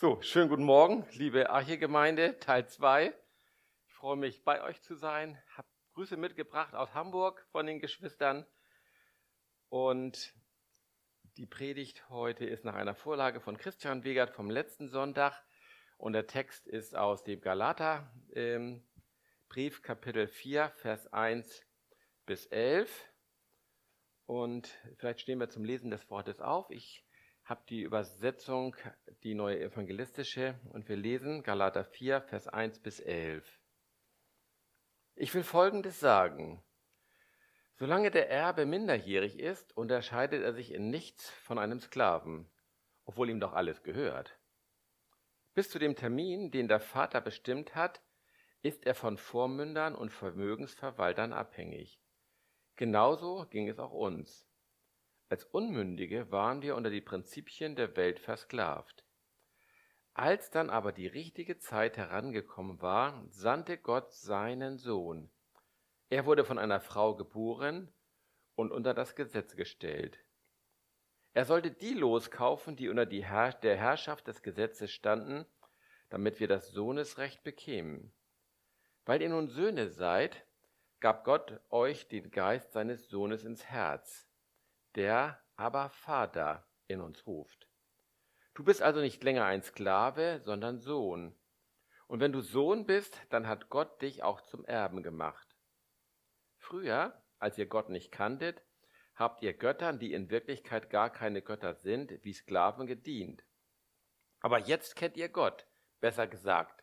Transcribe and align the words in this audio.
So, 0.00 0.18
schönen 0.22 0.48
guten 0.48 0.64
Morgen, 0.64 1.06
liebe 1.12 1.50
Archegemeinde, 1.50 2.38
Teil 2.38 2.66
2. 2.66 3.12
Ich 3.86 3.92
freue 3.92 4.16
mich, 4.16 4.42
bei 4.44 4.62
euch 4.62 4.80
zu 4.80 4.94
sein. 4.94 5.38
Hab 5.54 5.66
Grüße 5.92 6.16
mitgebracht 6.16 6.74
aus 6.74 6.94
Hamburg 6.94 7.46
von 7.52 7.66
den 7.66 7.80
Geschwistern. 7.80 8.46
Und 9.68 10.32
die 11.36 11.44
Predigt 11.44 12.08
heute 12.08 12.46
ist 12.46 12.64
nach 12.64 12.76
einer 12.76 12.94
Vorlage 12.94 13.42
von 13.42 13.58
Christian 13.58 14.02
Wegert 14.02 14.30
vom 14.30 14.48
letzten 14.48 14.88
Sonntag. 14.88 15.44
Und 15.98 16.14
der 16.14 16.26
Text 16.26 16.66
ist 16.66 16.96
aus 16.96 17.22
dem 17.22 17.42
Galater, 17.42 18.10
ähm, 18.32 18.82
Brief 19.50 19.82
Kapitel 19.82 20.28
4, 20.28 20.70
Vers 20.76 21.12
1 21.12 21.62
bis 22.24 22.46
11. 22.46 23.06
Und 24.24 24.74
vielleicht 24.96 25.20
stehen 25.20 25.40
wir 25.40 25.50
zum 25.50 25.66
Lesen 25.66 25.90
des 25.90 26.08
Wortes 26.08 26.40
auf. 26.40 26.70
Ich 26.70 27.04
habe 27.50 27.64
die 27.68 27.82
Übersetzung, 27.82 28.76
die 29.24 29.34
neue 29.34 29.60
evangelistische, 29.60 30.54
und 30.72 30.88
wir 30.88 30.96
lesen 30.96 31.42
Galater 31.42 31.84
4, 31.84 32.22
Vers 32.22 32.46
1 32.46 32.78
bis 32.78 33.00
11. 33.00 33.60
Ich 35.16 35.34
will 35.34 35.42
Folgendes 35.42 35.98
sagen. 35.98 36.62
Solange 37.74 38.12
der 38.12 38.30
Erbe 38.30 38.66
minderjährig 38.66 39.40
ist, 39.40 39.76
unterscheidet 39.76 40.44
er 40.44 40.52
sich 40.52 40.72
in 40.72 40.90
nichts 40.90 41.28
von 41.28 41.58
einem 41.58 41.80
Sklaven, 41.80 42.48
obwohl 43.04 43.28
ihm 43.28 43.40
doch 43.40 43.52
alles 43.52 43.82
gehört. 43.82 44.38
Bis 45.52 45.70
zu 45.70 45.80
dem 45.80 45.96
Termin, 45.96 46.52
den 46.52 46.68
der 46.68 46.78
Vater 46.78 47.20
bestimmt 47.20 47.74
hat, 47.74 48.00
ist 48.62 48.86
er 48.86 48.94
von 48.94 49.18
Vormündern 49.18 49.96
und 49.96 50.12
Vermögensverwaltern 50.12 51.32
abhängig. 51.32 52.00
Genauso 52.76 53.46
ging 53.50 53.68
es 53.68 53.80
auch 53.80 53.92
uns. 53.92 54.49
Als 55.30 55.44
Unmündige 55.44 56.32
waren 56.32 56.60
wir 56.60 56.74
unter 56.74 56.90
die 56.90 57.00
Prinzipien 57.00 57.76
der 57.76 57.96
Welt 57.96 58.18
versklavt. 58.18 59.04
Als 60.12 60.50
dann 60.50 60.70
aber 60.70 60.90
die 60.90 61.06
richtige 61.06 61.56
Zeit 61.56 61.96
herangekommen 61.96 62.82
war, 62.82 63.24
sandte 63.28 63.78
Gott 63.78 64.12
seinen 64.12 64.76
Sohn. 64.76 65.30
Er 66.08 66.26
wurde 66.26 66.44
von 66.44 66.58
einer 66.58 66.80
Frau 66.80 67.14
geboren 67.14 67.92
und 68.56 68.72
unter 68.72 68.92
das 68.92 69.14
Gesetz 69.14 69.54
gestellt. 69.54 70.18
Er 71.32 71.44
sollte 71.44 71.70
die 71.70 71.94
loskaufen, 71.94 72.74
die 72.74 72.88
unter 72.88 73.06
die 73.06 73.24
Herr 73.24 73.52
der 73.52 73.76
Herrschaft 73.76 74.26
des 74.26 74.42
Gesetzes 74.42 74.90
standen, 74.90 75.46
damit 76.08 76.40
wir 76.40 76.48
das 76.48 76.72
Sohnesrecht 76.72 77.44
bekämen. 77.44 78.12
Weil 79.04 79.22
ihr 79.22 79.28
nun 79.28 79.46
Söhne 79.46 79.90
seid, 79.90 80.44
gab 80.98 81.24
Gott 81.24 81.60
euch 81.70 82.08
den 82.08 82.32
Geist 82.32 82.72
seines 82.72 83.08
Sohnes 83.08 83.44
ins 83.44 83.64
Herz 83.66 84.26
der 84.96 85.40
aber 85.56 85.90
Vater 85.90 86.66
in 86.86 87.00
uns 87.00 87.26
ruft. 87.26 87.68
Du 88.54 88.64
bist 88.64 88.82
also 88.82 89.00
nicht 89.00 89.22
länger 89.22 89.44
ein 89.44 89.62
Sklave, 89.62 90.40
sondern 90.42 90.80
Sohn. 90.80 91.34
Und 92.06 92.20
wenn 92.20 92.32
du 92.32 92.40
Sohn 92.40 92.86
bist, 92.86 93.16
dann 93.30 93.46
hat 93.46 93.70
Gott 93.70 94.02
dich 94.02 94.22
auch 94.22 94.40
zum 94.40 94.64
Erben 94.64 95.02
gemacht. 95.02 95.56
Früher, 96.56 97.22
als 97.38 97.56
ihr 97.56 97.66
Gott 97.66 97.88
nicht 97.88 98.10
kanntet, 98.10 98.62
habt 99.14 99.42
ihr 99.42 99.52
Göttern, 99.54 99.98
die 99.98 100.12
in 100.12 100.30
Wirklichkeit 100.30 100.90
gar 100.90 101.10
keine 101.10 101.42
Götter 101.42 101.74
sind, 101.74 102.24
wie 102.24 102.32
Sklaven 102.32 102.86
gedient. 102.86 103.44
Aber 104.40 104.58
jetzt 104.58 104.96
kennt 104.96 105.16
ihr 105.16 105.28
Gott, 105.28 105.66
besser 106.00 106.26
gesagt, 106.26 106.82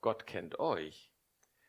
Gott 0.00 0.26
kennt 0.26 0.58
euch. 0.58 1.10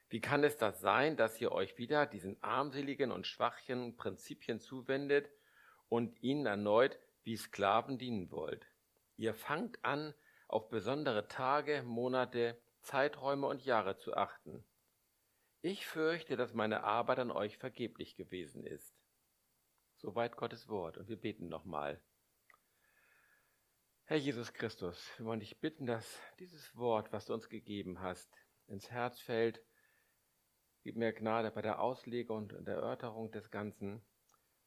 Wie 0.10 0.22
kann 0.22 0.44
es 0.44 0.58
das 0.58 0.82
sein, 0.82 1.16
dass 1.16 1.40
ihr 1.40 1.52
euch 1.54 1.78
wieder 1.78 2.06
diesen 2.06 2.42
armseligen 2.44 3.12
und 3.12 3.28
schwachen 3.28 3.96
Prinzipien 3.96 4.60
zuwendet 4.60 5.30
und 5.92 6.24
ihnen 6.24 6.46
erneut 6.46 6.98
wie 7.24 7.36
Sklaven 7.36 7.98
dienen 7.98 8.32
wollt. 8.32 8.66
Ihr 9.18 9.34
fangt 9.34 9.84
an, 9.84 10.14
auf 10.48 10.70
besondere 10.70 11.28
Tage, 11.28 11.84
Monate, 11.84 12.58
Zeiträume 12.80 13.46
und 13.48 13.66
Jahre 13.66 13.98
zu 13.98 14.16
achten. 14.16 14.64
Ich 15.62 15.86
fürchte, 15.86 16.38
dass 16.38 16.54
meine 16.54 16.86
Arbeit 16.86 17.20
an 17.20 17.30
euch 17.30 17.58
vergeblich 17.58 18.16
gewesen 18.16 18.66
ist. 18.66 18.96
Soweit 19.98 20.38
Gottes 20.38 20.70
Wort. 20.70 20.98
Und 20.98 21.10
wir 21.10 21.18
beten 21.18 21.50
nochmal. 21.50 22.02
Herr 24.06 24.18
Jesus 24.18 24.54
Christus, 24.54 25.12
wir 25.18 25.26
wollen 25.26 25.42
dich 25.42 25.60
bitten, 25.60 25.86
dass 25.86 26.22
dieses 26.40 26.74
Wort, 26.78 27.12
was 27.12 27.26
du 27.26 27.34
uns 27.34 27.50
gegeben 27.50 28.00
hast, 28.00 28.34
ins 28.68 28.90
Herz 28.90 29.20
fällt. 29.20 29.62
Gib 30.84 30.96
mir 30.96 31.12
Gnade 31.12 31.52
bei 31.52 31.62
der 31.62 31.82
Auslegung 31.82 32.50
und 32.50 32.66
der 32.66 32.76
Erörterung 32.76 33.30
des 33.32 33.52
Ganzen 33.52 34.02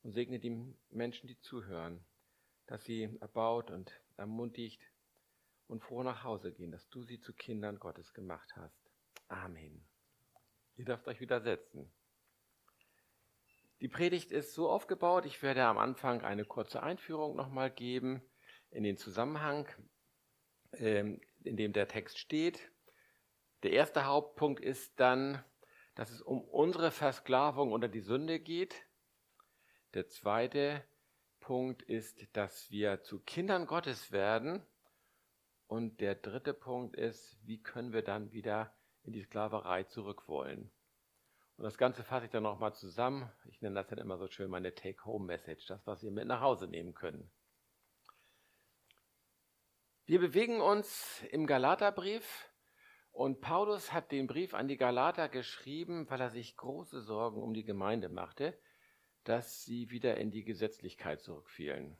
und 0.04 0.12
segne 0.12 0.38
die 0.38 0.72
Menschen, 0.90 1.26
die 1.26 1.40
zuhören, 1.40 2.04
dass 2.66 2.84
sie 2.84 3.16
erbaut 3.20 3.70
und 3.70 3.90
ermutigt 4.16 4.80
und 5.66 5.82
froh 5.82 6.02
nach 6.02 6.22
Hause 6.22 6.52
gehen, 6.52 6.70
dass 6.70 6.88
du 6.90 7.02
sie 7.02 7.20
zu 7.20 7.32
Kindern 7.32 7.80
Gottes 7.80 8.12
gemacht 8.12 8.54
hast. 8.54 8.78
Amen. 9.28 9.84
Ihr 10.76 10.84
dürft 10.84 11.08
euch 11.08 11.20
wieder 11.20 11.40
setzen. 11.40 11.90
Die 13.80 13.88
Predigt 13.88 14.30
ist 14.30 14.54
so 14.54 14.68
aufgebaut, 14.68 15.26
ich 15.26 15.42
werde 15.42 15.64
am 15.64 15.78
Anfang 15.78 16.22
eine 16.22 16.44
kurze 16.44 16.82
Einführung 16.82 17.34
nochmal 17.34 17.70
geben 17.70 18.22
in 18.70 18.82
den 18.82 18.96
Zusammenhang, 18.96 19.68
ähm, 20.72 21.20
in 21.42 21.56
dem 21.56 21.72
der 21.72 21.88
Text 21.88 22.18
steht. 22.18 22.70
Der 23.62 23.72
erste 23.72 24.04
Hauptpunkt 24.04 24.60
ist 24.60 25.00
dann, 25.00 25.42
dass 25.94 26.10
es 26.10 26.20
um 26.20 26.42
unsere 26.42 26.90
Versklavung 26.90 27.72
unter 27.72 27.88
die 27.88 28.00
Sünde 28.00 28.38
geht. 28.38 28.86
Der 29.94 30.08
zweite 30.08 30.82
Punkt 31.38 31.82
ist, 31.82 32.26
dass 32.36 32.68
wir 32.72 33.02
zu 33.02 33.20
Kindern 33.20 33.66
Gottes 33.66 34.10
werden. 34.10 34.66
Und 35.68 36.00
der 36.00 36.16
dritte 36.16 36.52
Punkt 36.52 36.96
ist, 36.96 37.38
wie 37.44 37.62
können 37.62 37.92
wir 37.92 38.02
dann 38.02 38.32
wieder 38.32 38.74
in 39.04 39.12
die 39.12 39.22
Sklaverei 39.22 39.84
zurück 39.84 40.26
wollen. 40.26 40.72
Und 41.56 41.62
das 41.62 41.78
Ganze 41.78 42.02
fasse 42.02 42.26
ich 42.26 42.32
dann 42.32 42.42
nochmal 42.42 42.74
zusammen. 42.74 43.30
Ich 43.44 43.62
nenne 43.62 43.76
das 43.76 43.86
dann 43.86 43.98
immer 43.98 44.18
so 44.18 44.26
schön 44.26 44.50
meine 44.50 44.74
Take-Home-Message, 44.74 45.66
das, 45.66 45.86
was 45.86 46.02
wir 46.02 46.10
mit 46.10 46.26
nach 46.26 46.40
Hause 46.40 46.66
nehmen 46.66 46.94
können. 46.94 47.30
Wir 50.06 50.18
bewegen 50.18 50.60
uns 50.60 51.22
im 51.30 51.46
Galaterbrief 51.46 52.50
und 53.12 53.40
Paulus 53.40 53.92
hat 53.92 54.10
den 54.10 54.26
Brief 54.26 54.54
an 54.54 54.66
die 54.66 54.76
Galater 54.76 55.28
geschrieben, 55.28 56.10
weil 56.10 56.20
er 56.20 56.30
sich 56.30 56.56
große 56.56 57.00
Sorgen 57.00 57.40
um 57.40 57.54
die 57.54 57.64
Gemeinde 57.64 58.08
machte 58.08 58.58
dass 59.24 59.64
sie 59.64 59.90
wieder 59.90 60.16
in 60.16 60.30
die 60.30 60.44
Gesetzlichkeit 60.44 61.20
zurückfielen. 61.20 61.96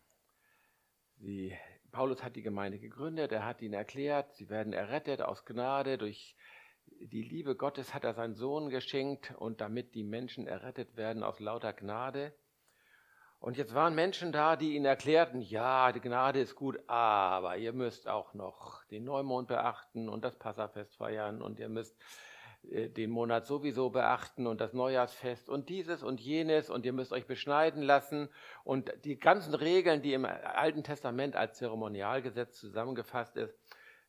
Sie, 1.16 1.56
Paulus 1.90 2.22
hat 2.22 2.36
die 2.36 2.42
Gemeinde 2.42 2.78
gegründet, 2.78 3.32
er 3.32 3.44
hat 3.44 3.62
ihnen 3.62 3.74
erklärt, 3.74 4.34
sie 4.34 4.48
werden 4.48 4.72
errettet 4.72 5.22
aus 5.22 5.44
Gnade, 5.44 5.98
durch 5.98 6.36
die 6.86 7.22
Liebe 7.22 7.56
Gottes 7.56 7.94
hat 7.94 8.04
er 8.04 8.14
seinen 8.14 8.34
Sohn 8.34 8.68
geschenkt 8.68 9.34
und 9.36 9.60
damit 9.60 9.94
die 9.94 10.04
Menschen 10.04 10.46
errettet 10.46 10.96
werden 10.96 11.22
aus 11.22 11.40
lauter 11.40 11.72
Gnade. 11.72 12.34
Und 13.38 13.56
jetzt 13.56 13.74
waren 13.74 13.94
Menschen 13.94 14.32
da, 14.32 14.56
die 14.56 14.74
ihnen 14.74 14.86
erklärten, 14.86 15.40
ja, 15.40 15.92
die 15.92 16.00
Gnade 16.00 16.40
ist 16.40 16.54
gut, 16.54 16.78
aber 16.86 17.56
ihr 17.56 17.72
müsst 17.72 18.08
auch 18.08 18.32
noch 18.32 18.84
den 18.86 19.04
Neumond 19.04 19.48
beachten 19.48 20.08
und 20.08 20.24
das 20.24 20.38
Passafest 20.38 20.96
feiern 20.96 21.42
und 21.42 21.58
ihr 21.58 21.68
müsst 21.68 21.96
den 22.70 23.10
Monat 23.10 23.46
sowieso 23.46 23.90
beachten 23.90 24.46
und 24.46 24.60
das 24.60 24.72
Neujahrsfest 24.72 25.48
und 25.48 25.68
dieses 25.68 26.02
und 26.02 26.20
jenes 26.20 26.70
und 26.70 26.84
ihr 26.86 26.92
müsst 26.92 27.12
euch 27.12 27.26
beschneiden 27.26 27.82
lassen 27.82 28.28
und 28.64 28.92
die 29.04 29.18
ganzen 29.18 29.54
Regeln, 29.54 30.02
die 30.02 30.14
im 30.14 30.24
Alten 30.24 30.82
Testament 30.82 31.36
als 31.36 31.58
Zeremonialgesetz 31.58 32.58
zusammengefasst 32.58 33.36
ist, 33.36 33.58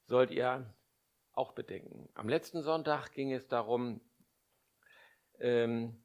sollt 0.06 0.32
ihr 0.32 0.74
auch 1.34 1.52
bedenken. 1.52 2.10
Am 2.14 2.30
letzten 2.30 2.62
Sonntag 2.62 3.12
ging 3.12 3.34
es 3.34 3.48
darum, 3.48 4.02
ähm, 5.40 6.02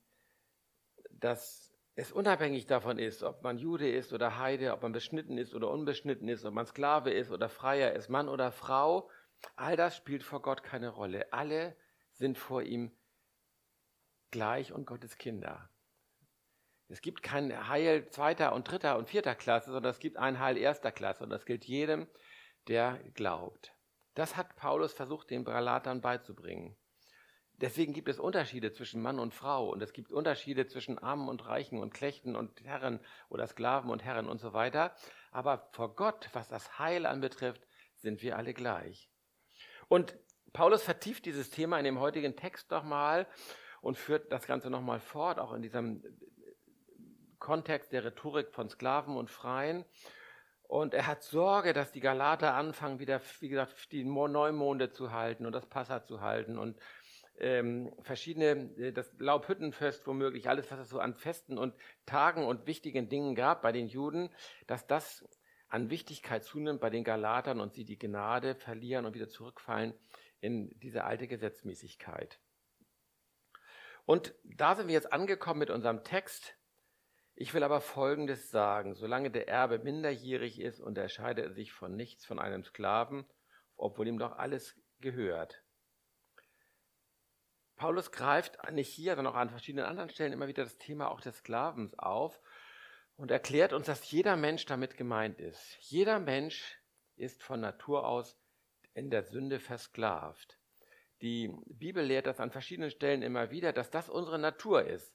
dass 1.10 1.72
es 1.94 2.12
unabhängig 2.12 2.66
davon 2.66 2.98
ist, 2.98 3.22
ob 3.22 3.42
man 3.42 3.58
Jude 3.58 3.90
ist 3.90 4.12
oder 4.12 4.38
Heide, 4.38 4.72
ob 4.72 4.82
man 4.82 4.92
beschnitten 4.92 5.38
ist 5.38 5.54
oder 5.54 5.70
unbeschnitten 5.70 6.28
ist, 6.28 6.44
ob 6.44 6.54
man 6.54 6.66
Sklave 6.66 7.10
ist 7.10 7.30
oder 7.30 7.48
Freier 7.48 7.92
ist, 7.92 8.08
Mann 8.08 8.28
oder 8.28 8.52
Frau, 8.52 9.08
all 9.56 9.76
das 9.76 9.96
spielt 9.96 10.22
vor 10.22 10.42
Gott 10.42 10.62
keine 10.62 10.88
Rolle. 10.88 11.32
Alle 11.32 11.76
sind 12.20 12.38
vor 12.38 12.62
ihm 12.62 12.92
gleich 14.30 14.72
und 14.72 14.86
Gottes 14.86 15.18
Kinder. 15.18 15.68
Es 16.88 17.00
gibt 17.00 17.22
kein 17.22 17.68
Heil 17.68 18.08
zweiter 18.10 18.52
und 18.52 18.70
dritter 18.70 18.98
und 18.98 19.08
vierter 19.08 19.34
Klasse, 19.34 19.72
sondern 19.72 19.90
es 19.90 20.00
gibt 20.00 20.18
ein 20.18 20.38
Heil 20.38 20.56
erster 20.56 20.92
Klasse 20.92 21.24
und 21.24 21.30
das 21.30 21.46
gilt 21.46 21.64
jedem, 21.64 22.06
der 22.68 22.98
glaubt. 23.14 23.72
Das 24.14 24.36
hat 24.36 24.54
Paulus 24.56 24.92
versucht, 24.92 25.30
den 25.30 25.44
Bralatern 25.44 26.00
beizubringen. 26.00 26.76
Deswegen 27.54 27.92
gibt 27.92 28.08
es 28.08 28.18
Unterschiede 28.18 28.72
zwischen 28.72 29.02
Mann 29.02 29.18
und 29.18 29.34
Frau 29.34 29.70
und 29.70 29.82
es 29.82 29.92
gibt 29.92 30.12
Unterschiede 30.12 30.66
zwischen 30.66 30.98
Armen 30.98 31.28
und 31.28 31.46
Reichen 31.46 31.78
und 31.78 31.94
Klechten 31.94 32.36
und 32.36 32.62
Herren 32.64 33.00
oder 33.28 33.46
Sklaven 33.46 33.90
und 33.90 34.04
Herren 34.04 34.28
und 34.28 34.40
so 34.40 34.52
weiter. 34.52 34.94
Aber 35.30 35.68
vor 35.72 35.94
Gott, 35.94 36.28
was 36.32 36.48
das 36.48 36.78
Heil 36.78 37.06
anbetrifft, 37.06 37.66
sind 37.96 38.22
wir 38.22 38.36
alle 38.36 38.52
gleich. 38.52 39.10
Und 39.88 40.18
Paulus 40.52 40.82
vertieft 40.82 41.26
dieses 41.26 41.50
Thema 41.50 41.78
in 41.78 41.84
dem 41.84 42.00
heutigen 42.00 42.36
Text 42.36 42.70
nochmal 42.70 43.26
und 43.80 43.96
führt 43.96 44.32
das 44.32 44.46
Ganze 44.46 44.70
nochmal 44.70 45.00
fort, 45.00 45.38
auch 45.38 45.52
in 45.52 45.62
diesem 45.62 46.02
Kontext 47.38 47.92
der 47.92 48.04
Rhetorik 48.04 48.52
von 48.52 48.68
Sklaven 48.68 49.16
und 49.16 49.30
Freien. 49.30 49.84
Und 50.64 50.94
er 50.94 51.06
hat 51.06 51.24
Sorge, 51.24 51.72
dass 51.72 51.90
die 51.90 52.00
Galater 52.00 52.54
anfangen, 52.54 53.00
wieder, 53.00 53.20
wie 53.40 53.48
gesagt, 53.48 53.90
die 53.90 54.04
Neumonde 54.04 54.90
zu 54.90 55.10
halten 55.10 55.46
und 55.46 55.52
das 55.52 55.66
Passa 55.66 56.04
zu 56.04 56.20
halten 56.20 56.58
und 56.58 56.78
ähm, 57.40 57.92
verschiedene, 58.02 58.70
äh, 58.76 58.92
das 58.92 59.10
Laubhüttenfest 59.18 60.06
womöglich, 60.06 60.48
alles, 60.48 60.70
was 60.70 60.78
es 60.78 60.88
so 60.90 61.00
an 61.00 61.14
Festen 61.14 61.58
und 61.58 61.74
Tagen 62.06 62.44
und 62.44 62.66
wichtigen 62.66 63.08
Dingen 63.08 63.34
gab 63.34 63.62
bei 63.62 63.72
den 63.72 63.88
Juden, 63.88 64.30
dass 64.66 64.86
das 64.86 65.24
an 65.68 65.90
Wichtigkeit 65.90 66.44
zunimmt 66.44 66.80
bei 66.80 66.90
den 66.90 67.02
Galatern 67.02 67.60
und 67.60 67.72
sie 67.72 67.84
die 67.84 67.98
Gnade 67.98 68.54
verlieren 68.54 69.06
und 69.06 69.14
wieder 69.14 69.28
zurückfallen 69.28 69.94
in 70.40 70.70
diese 70.80 71.04
alte 71.04 71.28
Gesetzmäßigkeit. 71.28 72.40
Und 74.06 74.34
da 74.44 74.74
sind 74.74 74.88
wir 74.88 74.94
jetzt 74.94 75.12
angekommen 75.12 75.60
mit 75.60 75.70
unserem 75.70 76.02
Text. 76.02 76.56
Ich 77.34 77.54
will 77.54 77.62
aber 77.62 77.80
Folgendes 77.80 78.50
sagen. 78.50 78.94
Solange 78.94 79.30
der 79.30 79.48
Erbe 79.48 79.78
minderjährig 79.78 80.60
ist, 80.60 80.80
unterscheidet 80.80 81.44
er 81.44 81.52
sich 81.52 81.72
von 81.72 81.94
nichts 81.94 82.26
von 82.26 82.38
einem 82.38 82.64
Sklaven, 82.64 83.24
obwohl 83.76 84.08
ihm 84.08 84.18
doch 84.18 84.36
alles 84.36 84.76
gehört. 85.00 85.62
Paulus 87.76 88.12
greift 88.12 88.58
nicht 88.72 88.90
hier, 88.90 89.14
sondern 89.14 89.32
auch 89.32 89.38
an 89.38 89.48
verschiedenen 89.48 89.86
anderen 89.86 90.10
Stellen 90.10 90.34
immer 90.34 90.48
wieder 90.48 90.64
das 90.64 90.76
Thema 90.76 91.10
auch 91.10 91.22
des 91.22 91.38
Sklavens 91.38 91.98
auf 91.98 92.38
und 93.16 93.30
erklärt 93.30 93.72
uns, 93.72 93.86
dass 93.86 94.10
jeder 94.10 94.36
Mensch 94.36 94.66
damit 94.66 94.96
gemeint 94.96 95.40
ist. 95.40 95.78
Jeder 95.80 96.18
Mensch 96.18 96.78
ist 97.16 97.42
von 97.42 97.60
Natur 97.60 98.06
aus 98.06 98.38
in 98.94 99.10
der 99.10 99.22
Sünde 99.22 99.60
versklavt. 99.60 100.58
Die 101.22 101.54
Bibel 101.66 102.04
lehrt 102.04 102.26
das 102.26 102.40
an 102.40 102.50
verschiedenen 102.50 102.90
Stellen 102.90 103.22
immer 103.22 103.50
wieder, 103.50 103.72
dass 103.72 103.90
das 103.90 104.08
unsere 104.08 104.38
Natur 104.38 104.84
ist. 104.84 105.14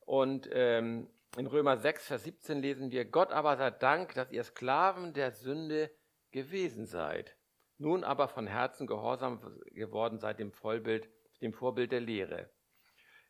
Und 0.00 0.48
ähm, 0.52 1.08
in 1.36 1.46
Römer 1.46 1.76
6, 1.76 2.06
Vers 2.06 2.24
17 2.24 2.60
lesen 2.60 2.90
wir, 2.90 3.04
Gott 3.04 3.30
aber 3.30 3.56
sei 3.56 3.70
Dank, 3.70 4.14
dass 4.14 4.32
ihr 4.32 4.42
Sklaven 4.42 5.12
der 5.12 5.30
Sünde 5.30 5.90
gewesen 6.32 6.86
seid. 6.86 7.36
Nun 7.78 8.02
aber 8.02 8.28
von 8.28 8.46
Herzen 8.46 8.86
gehorsam 8.86 9.40
geworden 9.72 10.18
seid 10.18 10.38
dem 10.38 10.52
Vollbild 10.52 11.08
dem 11.40 11.52
Vorbild 11.52 11.92
der 11.92 12.00
Lehre. 12.00 12.50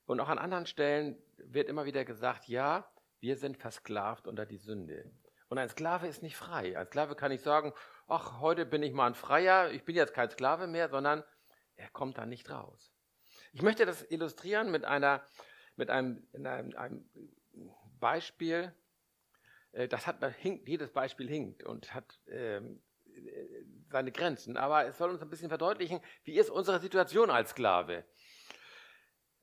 Und 0.07 0.21
auch 0.21 0.29
an 0.29 0.39
anderen 0.39 0.67
Stellen 0.67 1.23
wird 1.37 1.69
immer 1.69 1.85
wieder 1.85 2.05
gesagt, 2.05 2.49
ja, 2.49 2.91
wir 3.21 3.37
sind 3.37 3.57
versklavt 3.57 4.27
unter 4.27 4.47
die 4.47 4.57
Sünde. 4.57 5.11
Und 5.49 5.59
ein 5.59 5.69
Sklave 5.69 6.07
ist 6.07 6.23
nicht 6.23 6.37
frei. 6.37 6.79
Ein 6.79 6.87
Sklave 6.87 7.15
kann 7.15 7.31
nicht 7.31 7.45
sagen, 7.45 7.73
ach, 8.11 8.41
heute 8.41 8.67
bin 8.67 8.83
ich 8.83 8.93
mal 8.93 9.07
ein 9.07 9.15
Freier, 9.15 9.71
ich 9.71 9.85
bin 9.85 9.97
jetzt 9.97 10.15
kein 10.15 10.31
Sklave 10.31 10.67
mehr, 10.67 10.89
sondern 10.89 11.25
er 11.77 11.89
kommt 11.91 12.19
da 12.19 12.27
nicht 12.27 12.51
raus. 12.51 12.93
Ich 13.53 13.63
möchte 13.63 13.87
das 13.87 14.03
illustrieren 14.11 14.71
mit 14.71 14.85
einer, 14.85 15.25
mit 15.77 15.91
einem, 15.91 16.27
einem, 16.35 16.77
einem 16.77 17.11
Beispiel. 17.99 18.73
Äh, 19.73 19.89
das 19.89 20.07
hat, 20.07 20.17
jedes 20.43 20.91
Beispiel 20.91 21.29
hinkt 21.29 21.63
und 21.63 21.95
hat 21.95 22.19
ähm, 22.29 22.83
seine 23.89 24.13
Grenzen. 24.13 24.57
Aber 24.57 24.87
es 24.87 24.99
soll 24.99 25.11
uns 25.11 25.23
ein 25.23 25.31
bisschen 25.31 25.49
verdeutlichen, 25.49 26.01
wie 26.25 26.39
ist 26.39 26.51
unsere 26.51 26.81
Situation 26.81 27.31
als 27.31 27.51
Sklave. 27.51 28.05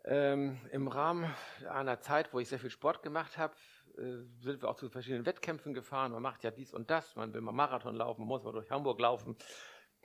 Ähm, 0.03 0.59
Im 0.71 0.87
Rahmen 0.87 1.33
einer 1.69 1.99
Zeit, 1.99 2.33
wo 2.33 2.39
ich 2.39 2.47
sehr 2.47 2.59
viel 2.59 2.69
Sport 2.69 3.03
gemacht 3.03 3.37
habe, 3.37 3.55
sind 3.97 4.61
wir 4.61 4.69
auch 4.69 4.75
zu 4.75 4.89
verschiedenen 4.89 5.25
Wettkämpfen 5.25 5.73
gefahren. 5.73 6.11
Man 6.11 6.21
macht 6.21 6.43
ja 6.43 6.51
dies 6.51 6.73
und 6.73 6.89
das. 6.89 7.15
Man 7.15 7.33
will 7.33 7.41
mal 7.41 7.51
Marathon 7.51 7.95
laufen, 7.95 8.25
muss 8.25 8.43
mal 8.43 8.51
durch 8.51 8.71
Hamburg 8.71 8.99
laufen. 8.99 9.35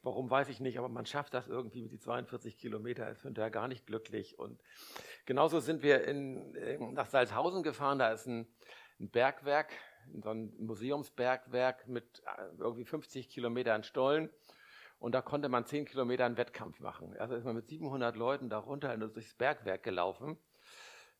Warum 0.02 0.28
weiß 0.28 0.48
ich 0.48 0.58
nicht, 0.58 0.78
aber 0.78 0.88
man 0.88 1.06
schafft 1.06 1.32
das 1.32 1.46
irgendwie 1.46 1.82
mit 1.82 1.92
die 1.92 1.98
42 1.98 2.58
Kilometer, 2.58 3.08
ist 3.08 3.22
hinterher 3.22 3.50
gar 3.50 3.68
nicht 3.68 3.86
glücklich. 3.86 4.36
Und 4.38 4.60
genauso 5.26 5.60
sind 5.60 5.82
wir 5.82 6.04
in, 6.04 6.52
nach 6.94 7.06
Salzhausen 7.06 7.62
gefahren, 7.62 8.00
da 8.00 8.10
ist 8.10 8.26
ein, 8.26 8.48
ein 8.98 9.10
Bergwerk, 9.10 9.72
so 10.20 10.30
ein 10.30 10.52
Museumsbergwerk 10.58 11.86
mit 11.86 12.20
äh, 12.26 12.56
irgendwie 12.58 12.84
50 12.84 13.28
Kilometern 13.28 13.84
Stollen. 13.84 14.28
Und 14.98 15.14
da 15.14 15.22
konnte 15.22 15.48
man 15.48 15.66
10 15.66 15.84
Kilometer 15.84 16.24
einen 16.24 16.36
Wettkampf 16.36 16.80
machen. 16.80 17.16
Also 17.18 17.34
ist 17.34 17.44
man 17.44 17.54
mit 17.54 17.68
700 17.68 18.16
Leuten 18.16 18.48
darunter 18.48 18.96
durchs 18.96 19.34
Bergwerk 19.34 19.82
gelaufen. 19.82 20.36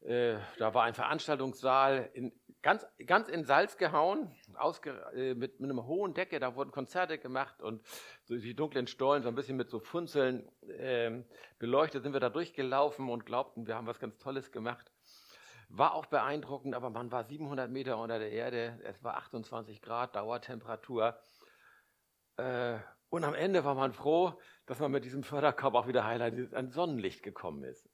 Äh, 0.04 0.38
da 0.58 0.74
war 0.74 0.82
ein 0.82 0.94
Veranstaltungssaal 0.94 2.10
in, 2.14 2.32
ganz, 2.62 2.86
ganz 3.06 3.28
in 3.28 3.44
Salz 3.44 3.76
gehauen, 3.76 4.34
ausge, 4.54 4.90
äh, 5.14 5.34
mit, 5.34 5.60
mit 5.60 5.70
einer 5.70 5.86
hohen 5.86 6.14
Decke. 6.14 6.40
Da 6.40 6.56
wurden 6.56 6.72
Konzerte 6.72 7.18
gemacht 7.18 7.60
und 7.60 7.82
so 8.24 8.36
die 8.36 8.54
dunklen 8.54 8.86
Stollen, 8.86 9.22
so 9.22 9.28
ein 9.28 9.34
bisschen 9.34 9.56
mit 9.56 9.70
so 9.70 9.78
Funzeln 9.78 10.48
äh, 10.68 11.22
beleuchtet, 11.58 12.02
sind 12.02 12.12
wir 12.12 12.20
da 12.20 12.30
durchgelaufen 12.30 13.08
und 13.08 13.26
glaubten, 13.26 13.66
wir 13.66 13.76
haben 13.76 13.86
was 13.86 14.00
ganz 14.00 14.18
Tolles 14.18 14.50
gemacht. 14.50 14.90
War 15.68 15.94
auch 15.94 16.06
beeindruckend, 16.06 16.74
aber 16.74 16.90
man 16.90 17.10
war 17.12 17.24
700 17.24 17.70
Meter 17.70 17.98
unter 17.98 18.18
der 18.18 18.30
Erde, 18.30 18.80
es 18.84 19.02
war 19.02 19.16
28 19.16 19.80
Grad 19.82 20.16
Dauertemperatur. 20.16 21.16
Äh, 22.36 22.78
und 23.08 23.24
am 23.24 23.34
Ende 23.34 23.64
war 23.64 23.74
man 23.74 23.92
froh, 23.92 24.40
dass 24.66 24.80
man 24.80 24.90
mit 24.90 25.04
diesem 25.04 25.22
Förderkorb 25.22 25.74
auch 25.74 25.86
wieder 25.86 26.04
heil 26.04 26.22
an 26.54 26.70
Sonnenlicht 26.70 27.22
gekommen 27.22 27.62
ist. 27.62 27.91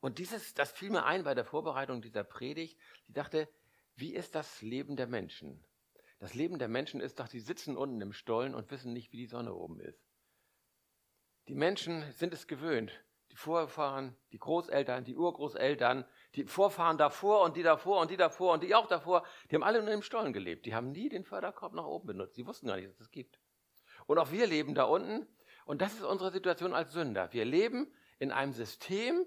Und 0.00 0.18
dieses, 0.18 0.54
das 0.54 0.72
fiel 0.72 0.90
mir 0.90 1.04
ein 1.04 1.24
bei 1.24 1.34
der 1.34 1.44
Vorbereitung 1.44 2.00
dieser 2.02 2.24
Predigt. 2.24 2.78
Ich 3.06 3.14
dachte, 3.14 3.48
wie 3.96 4.14
ist 4.14 4.34
das 4.34 4.62
Leben 4.62 4.96
der 4.96 5.06
Menschen? 5.06 5.62
Das 6.18 6.34
Leben 6.34 6.58
der 6.58 6.68
Menschen 6.68 7.00
ist 7.00 7.20
doch, 7.20 7.28
die 7.28 7.40
sitzen 7.40 7.76
unten 7.76 8.00
im 8.00 8.12
Stollen 8.12 8.54
und 8.54 8.70
wissen 8.70 8.92
nicht, 8.92 9.12
wie 9.12 9.18
die 9.18 9.26
Sonne 9.26 9.54
oben 9.54 9.80
ist. 9.80 10.02
Die 11.48 11.54
Menschen 11.54 12.04
sind 12.12 12.32
es 12.32 12.46
gewöhnt. 12.46 12.92
Die 13.30 13.36
Vorfahren, 13.36 14.16
die 14.32 14.38
Großeltern, 14.38 15.04
die 15.04 15.16
Urgroßeltern, 15.16 16.04
die 16.34 16.44
Vorfahren 16.44 16.98
davor 16.98 17.42
und 17.42 17.56
die 17.56 17.62
davor 17.62 18.00
und 18.00 18.10
die 18.10 18.16
davor 18.16 18.54
und 18.54 18.62
die 18.62 18.74
auch 18.74 18.86
davor, 18.86 19.24
die 19.50 19.54
haben 19.54 19.62
alle 19.62 19.82
nur 19.82 19.92
im 19.92 20.02
Stollen 20.02 20.32
gelebt. 20.32 20.66
Die 20.66 20.74
haben 20.74 20.90
nie 20.90 21.08
den 21.08 21.24
Förderkorb 21.24 21.72
nach 21.74 21.84
oben 21.84 22.08
benutzt. 22.08 22.36
Die 22.36 22.46
wussten 22.46 22.66
gar 22.66 22.76
nicht, 22.76 22.86
dass 22.86 22.94
es 22.94 22.98
das 22.98 23.10
gibt. 23.10 23.38
Und 24.06 24.18
auch 24.18 24.32
wir 24.32 24.46
leben 24.46 24.74
da 24.74 24.84
unten. 24.84 25.26
Und 25.64 25.80
das 25.80 25.94
ist 25.94 26.02
unsere 26.02 26.32
Situation 26.32 26.74
als 26.74 26.92
Sünder. 26.92 27.32
Wir 27.32 27.44
leben 27.44 27.92
in 28.18 28.32
einem 28.32 28.52
System, 28.52 29.24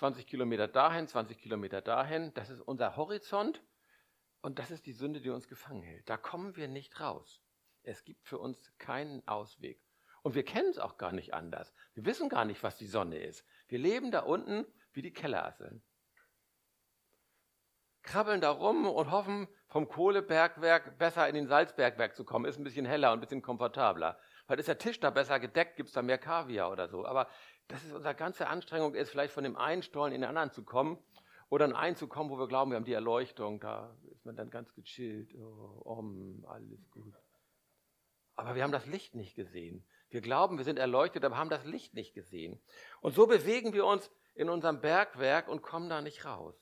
20 0.00 0.26
Kilometer 0.26 0.66
dahin, 0.66 1.06
20 1.06 1.38
Kilometer 1.38 1.82
dahin. 1.82 2.32
Das 2.32 2.48
ist 2.48 2.62
unser 2.62 2.96
Horizont. 2.96 3.62
Und 4.40 4.58
das 4.58 4.70
ist 4.70 4.86
die 4.86 4.94
Sünde, 4.94 5.20
die 5.20 5.28
uns 5.28 5.46
gefangen 5.46 5.82
hält. 5.82 6.08
Da 6.08 6.16
kommen 6.16 6.56
wir 6.56 6.68
nicht 6.68 7.00
raus. 7.00 7.42
Es 7.82 8.02
gibt 8.02 8.26
für 8.26 8.38
uns 8.38 8.72
keinen 8.78 9.28
Ausweg. 9.28 9.78
Und 10.22 10.34
wir 10.34 10.42
kennen 10.42 10.70
es 10.70 10.78
auch 10.78 10.96
gar 10.96 11.12
nicht 11.12 11.34
anders. 11.34 11.74
Wir 11.92 12.06
wissen 12.06 12.30
gar 12.30 12.46
nicht, 12.46 12.62
was 12.62 12.78
die 12.78 12.86
Sonne 12.86 13.18
ist. 13.18 13.44
Wir 13.68 13.78
leben 13.78 14.10
da 14.10 14.20
unten 14.20 14.64
wie 14.94 15.02
die 15.02 15.12
Kellerasseln. 15.12 15.82
Krabbeln 18.02 18.40
da 18.40 18.52
rum 18.52 18.88
und 18.88 19.10
hoffen, 19.10 19.48
vom 19.68 19.86
Kohlebergwerk 19.86 20.96
besser 20.96 21.28
in 21.28 21.34
den 21.34 21.46
Salzbergwerk 21.46 22.16
zu 22.16 22.24
kommen. 22.24 22.46
Ist 22.46 22.58
ein 22.58 22.64
bisschen 22.64 22.86
heller 22.86 23.12
und 23.12 23.18
ein 23.18 23.20
bisschen 23.20 23.42
komfortabler. 23.42 24.18
Weil 24.46 24.58
ist 24.58 24.68
der 24.68 24.78
Tisch 24.78 24.98
da 24.98 25.10
besser 25.10 25.38
gedeckt, 25.38 25.76
gibt 25.76 25.90
es 25.90 25.92
da 25.92 26.00
mehr 26.00 26.16
Kaviar 26.16 26.72
oder 26.72 26.88
so. 26.88 27.04
Aber 27.04 27.28
das 27.70 27.84
ist 27.84 27.92
unsere 27.92 28.14
ganze 28.14 28.48
Anstrengung, 28.48 28.94
ist 28.94 29.10
vielleicht 29.10 29.32
von 29.32 29.44
dem 29.44 29.56
einen 29.56 29.82
Stollen 29.82 30.12
in 30.12 30.22
den 30.22 30.28
anderen 30.28 30.50
zu 30.50 30.64
kommen 30.64 30.98
oder 31.48 31.64
in 31.64 31.72
einen 31.72 31.96
zu 31.96 32.08
kommen, 32.08 32.30
wo 32.30 32.38
wir 32.38 32.48
glauben, 32.48 32.70
wir 32.72 32.76
haben 32.76 32.84
die 32.84 32.92
Erleuchtung. 32.92 33.60
Da 33.60 33.96
ist 34.10 34.24
man 34.24 34.36
dann 34.36 34.50
ganz 34.50 34.74
gechillt. 34.74 35.34
Oh, 35.36 35.82
om, 35.84 36.44
alles 36.48 36.90
gut. 36.90 37.14
Aber 38.36 38.54
wir 38.54 38.62
haben 38.62 38.72
das 38.72 38.86
Licht 38.86 39.14
nicht 39.14 39.34
gesehen. 39.36 39.86
Wir 40.08 40.20
glauben, 40.20 40.58
wir 40.58 40.64
sind 40.64 40.78
erleuchtet, 40.78 41.24
aber 41.24 41.36
haben 41.36 41.50
das 41.50 41.64
Licht 41.64 41.94
nicht 41.94 42.14
gesehen. 42.14 42.60
Und 43.00 43.14
so 43.14 43.26
bewegen 43.26 43.72
wir 43.72 43.86
uns 43.86 44.10
in 44.34 44.48
unserem 44.48 44.80
Bergwerk 44.80 45.46
und 45.48 45.62
kommen 45.62 45.88
da 45.88 46.00
nicht 46.00 46.24
raus. 46.24 46.54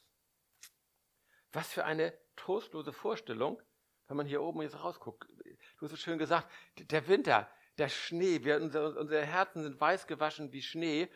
Was 1.52 1.68
für 1.68 1.84
eine 1.84 2.12
trostlose 2.36 2.92
Vorstellung, 2.92 3.60
wenn 4.06 4.16
man 4.16 4.26
hier 4.26 4.42
oben 4.42 4.60
jetzt 4.60 4.82
rausguckt. 4.82 5.28
Du 5.78 5.82
hast 5.82 5.90
so 5.90 5.96
schön 5.96 6.18
gesagt, 6.18 6.48
der 6.76 7.08
Winter, 7.08 7.48
der 7.78 7.88
Schnee, 7.88 8.44
wir, 8.44 8.60
unsere, 8.60 8.98
unsere 8.98 9.24
Herzen 9.24 9.62
sind 9.62 9.80
weiß 9.80 10.06
gewaschen 10.06 10.52
wie 10.52 10.62
Schnee. 10.62 11.08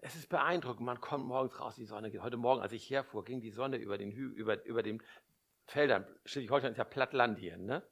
Es 0.00 0.16
ist 0.16 0.28
beeindruckend, 0.28 0.84
man 0.84 1.00
kommt 1.00 1.24
morgens 1.24 1.58
raus, 1.58 1.76
die 1.76 1.84
Sonne 1.84 2.10
geht. 2.10 2.22
Heute 2.22 2.36
Morgen, 2.36 2.60
als 2.60 2.72
ich 2.72 2.88
herfuhr, 2.90 3.24
ging 3.24 3.40
die 3.40 3.50
Sonne 3.50 3.76
über 3.76 3.98
den, 3.98 4.12
über, 4.12 4.64
über 4.64 4.82
den 4.82 5.02
Feldern. 5.66 6.06
Schleswig-Holstein 6.24 6.72
ist 6.72 6.78
ja 6.78 6.84
Plattland 6.84 7.38
hier, 7.38 7.56
ne? 7.56 7.82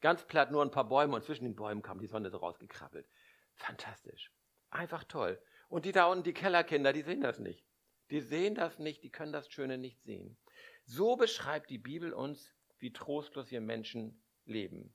Ganz 0.00 0.24
platt, 0.24 0.50
nur 0.50 0.62
ein 0.62 0.70
paar 0.70 0.88
Bäume 0.88 1.14
und 1.14 1.24
zwischen 1.24 1.44
den 1.44 1.56
Bäumen 1.56 1.82
kam 1.82 1.98
die 1.98 2.06
Sonne 2.06 2.30
so 2.30 2.36
rausgekrabbelt. 2.38 3.08
Fantastisch. 3.54 4.30
Einfach 4.70 5.04
toll. 5.04 5.40
Und 5.68 5.84
die 5.84 5.92
da 5.92 6.06
unten, 6.06 6.24
die 6.24 6.34
Kellerkinder, 6.34 6.92
die 6.92 7.02
sehen 7.02 7.22
das 7.22 7.38
nicht. 7.38 7.64
Die 8.10 8.20
sehen 8.20 8.54
das 8.54 8.78
nicht, 8.78 9.02
die 9.02 9.10
können 9.10 9.32
das 9.32 9.50
Schöne 9.50 9.78
nicht 9.78 10.02
sehen. 10.02 10.36
So 10.84 11.16
beschreibt 11.16 11.70
die 11.70 11.78
Bibel 11.78 12.12
uns, 12.12 12.54
wie 12.78 12.92
trostlos 12.92 13.50
wir 13.50 13.60
Menschen 13.60 14.22
leben. 14.44 14.94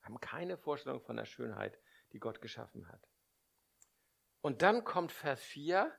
Wir 0.00 0.06
haben 0.06 0.20
keine 0.20 0.58
Vorstellung 0.58 1.00
von 1.00 1.16
der 1.16 1.24
Schönheit, 1.24 1.78
die 2.12 2.18
Gott 2.18 2.40
geschaffen 2.40 2.88
hat. 2.88 3.08
Und 4.40 4.62
dann 4.62 4.84
kommt 4.84 5.12
Vers 5.12 5.42
4. 5.42 5.92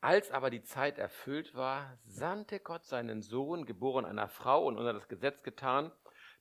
Als 0.00 0.30
aber 0.30 0.50
die 0.50 0.62
Zeit 0.62 0.98
erfüllt 0.98 1.54
war, 1.54 1.98
sandte 2.04 2.58
Gott 2.60 2.84
seinen 2.84 3.20
Sohn, 3.20 3.66
geboren 3.66 4.06
einer 4.06 4.28
Frau 4.28 4.66
und 4.66 4.78
unter 4.78 4.94
das 4.94 5.08
Gesetz 5.08 5.42
getan, 5.42 5.92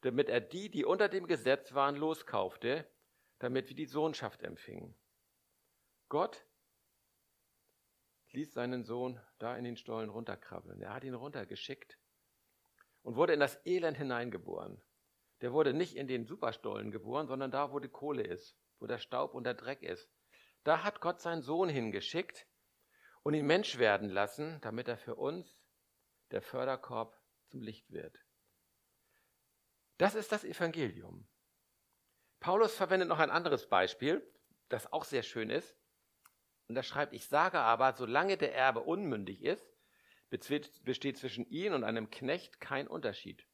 damit 0.01 0.29
er 0.29 0.39
die, 0.39 0.69
die 0.69 0.85
unter 0.85 1.09
dem 1.09 1.27
Gesetz 1.27 1.73
waren, 1.73 1.97
loskaufte, 1.97 2.89
damit 3.39 3.67
wir 3.67 3.75
die 3.75 3.85
Sohnschaft 3.85 4.43
empfingen. 4.43 4.97
Gott 6.07 6.45
ließ 8.31 8.53
seinen 8.53 8.83
Sohn 8.83 9.19
da 9.39 9.57
in 9.57 9.63
den 9.63 9.77
Stollen 9.77 10.09
runterkrabbeln. 10.09 10.81
Er 10.81 10.93
hat 10.93 11.03
ihn 11.03 11.13
runtergeschickt. 11.13 11.97
und 13.01 13.15
wurde 13.15 13.33
in 13.33 13.39
das 13.39 13.65
Elend 13.65 13.97
hineingeboren. 13.97 14.81
Der 15.41 15.53
wurde 15.53 15.73
nicht 15.73 15.95
in 15.95 16.07
den 16.07 16.25
Superstollen 16.25 16.91
geboren, 16.91 17.27
sondern 17.27 17.51
da, 17.51 17.71
wo 17.71 17.79
die 17.79 17.89
Kohle 17.89 18.23
ist, 18.23 18.57
wo 18.79 18.87
der 18.87 18.97
Staub 18.97 19.33
und 19.33 19.45
der 19.45 19.53
Dreck 19.53 19.83
ist. 19.83 20.09
Da 20.63 20.83
hat 20.83 21.01
Gott 21.01 21.21
seinen 21.21 21.41
Sohn 21.41 21.69
hingeschickt 21.69 22.45
und 23.23 23.33
ihn 23.33 23.47
Mensch 23.47 23.77
werden 23.77 24.09
lassen, 24.09 24.59
damit 24.61 24.87
er 24.87 24.97
für 24.97 25.15
uns 25.15 25.61
der 26.31 26.41
Förderkorb 26.41 27.17
zum 27.47 27.61
Licht 27.61 27.91
wird. 27.91 28.17
Das 29.97 30.15
ist 30.15 30.31
das 30.31 30.43
Evangelium. 30.43 31.27
Paulus 32.39 32.73
verwendet 32.75 33.09
noch 33.09 33.19
ein 33.19 33.31
anderes 33.31 33.67
Beispiel, 33.67 34.25
das 34.69 34.91
auch 34.93 35.03
sehr 35.03 35.23
schön 35.23 35.49
ist. 35.49 35.75
Und 36.67 36.75
er 36.77 36.83
schreibt, 36.83 37.13
ich 37.13 37.27
sage 37.27 37.59
aber, 37.59 37.93
solange 37.93 38.37
der 38.37 38.55
Erbe 38.55 38.81
unmündig 38.81 39.43
ist, 39.43 39.65
besteht 40.29 41.17
zwischen 41.17 41.45
ihm 41.49 41.73
und 41.73 41.83
einem 41.83 42.11
Knecht 42.11 42.61
kein 42.61 42.87
Unterschied, 42.87 43.45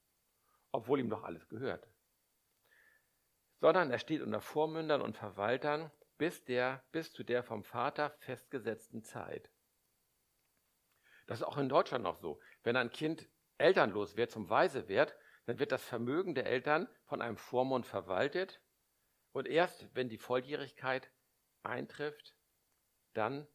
obwohl 0.76 1.00
ihm 1.00 1.10
doch 1.10 1.24
alles 1.24 1.48
gehört. 1.48 1.88
Sondern 3.60 3.92
er 3.92 4.00
steht 4.00 4.22
unter 4.22 4.42
Vormündern 4.42 5.02
und 5.02 5.18
Verwaltern 5.18 5.92
bis, 6.18 6.44
der, 6.44 6.84
bis 6.92 7.12
zu 7.12 7.24
der 7.24 7.44
vom 7.44 7.64
Vater 7.64 8.12
festgesetzten 8.20 9.04
Zeit. 9.04 9.52
Das 11.28 11.40
ist 11.40 11.46
auch 11.46 11.58
in 11.58 11.70
Deutschland 11.70 12.04
noch 12.04 12.18
so. 12.18 12.40
Wenn 12.64 12.76
ein 12.76 12.92
Kind 12.92 13.28
elternlos 13.58 14.16
wird, 14.16 14.32
zum 14.32 14.50
Weise 14.50 14.88
wird, 14.88 15.16
dann 15.46 15.60
wird 15.60 15.72
das 15.72 15.84
Vermögen 15.84 16.36
der 16.36 16.46
Eltern 16.46 16.88
von 17.06 17.22
einem 17.22 17.38
Vormund 17.38 17.86
verwaltet 17.86 18.62
und 19.32 19.48
erst 19.48 19.94
wenn 19.96 20.10
die 20.10 20.18
Volljährigkeit 20.18 21.12
eintrifft, 21.64 22.36
dann 23.14 23.48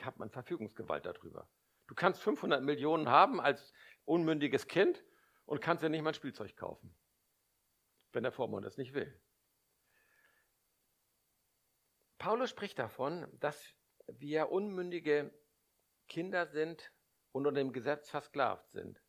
hat 0.00 0.18
man 0.18 0.30
Verfügungsgewalt 0.30 1.06
darüber. 1.06 1.48
Du 1.88 1.94
kannst 1.94 2.22
500 2.22 2.62
Millionen 2.62 3.08
haben 3.08 3.40
als 3.40 3.72
unmündiges 4.04 4.66
Kind 4.66 5.02
und 5.48 5.62
kannst 5.62 5.82
dir 5.82 5.88
nicht 5.88 6.02
mal 6.02 6.10
ein 6.10 6.14
Spielzeug 6.14 6.54
kaufen, 6.56 6.94
wenn 8.12 8.22
der 8.22 8.32
Vormund 8.32 8.66
es 8.66 8.76
nicht 8.76 8.92
will. 8.92 9.18
Paulus 12.18 12.50
spricht 12.50 12.78
davon, 12.78 13.26
dass 13.40 13.74
wir 14.08 14.50
unmündige 14.50 15.32
Kinder 16.06 16.46
sind 16.46 16.92
und 17.32 17.46
unter 17.46 17.60
dem 17.60 17.72
Gesetz 17.72 18.10
versklavt 18.10 18.70
sind. 18.70 19.02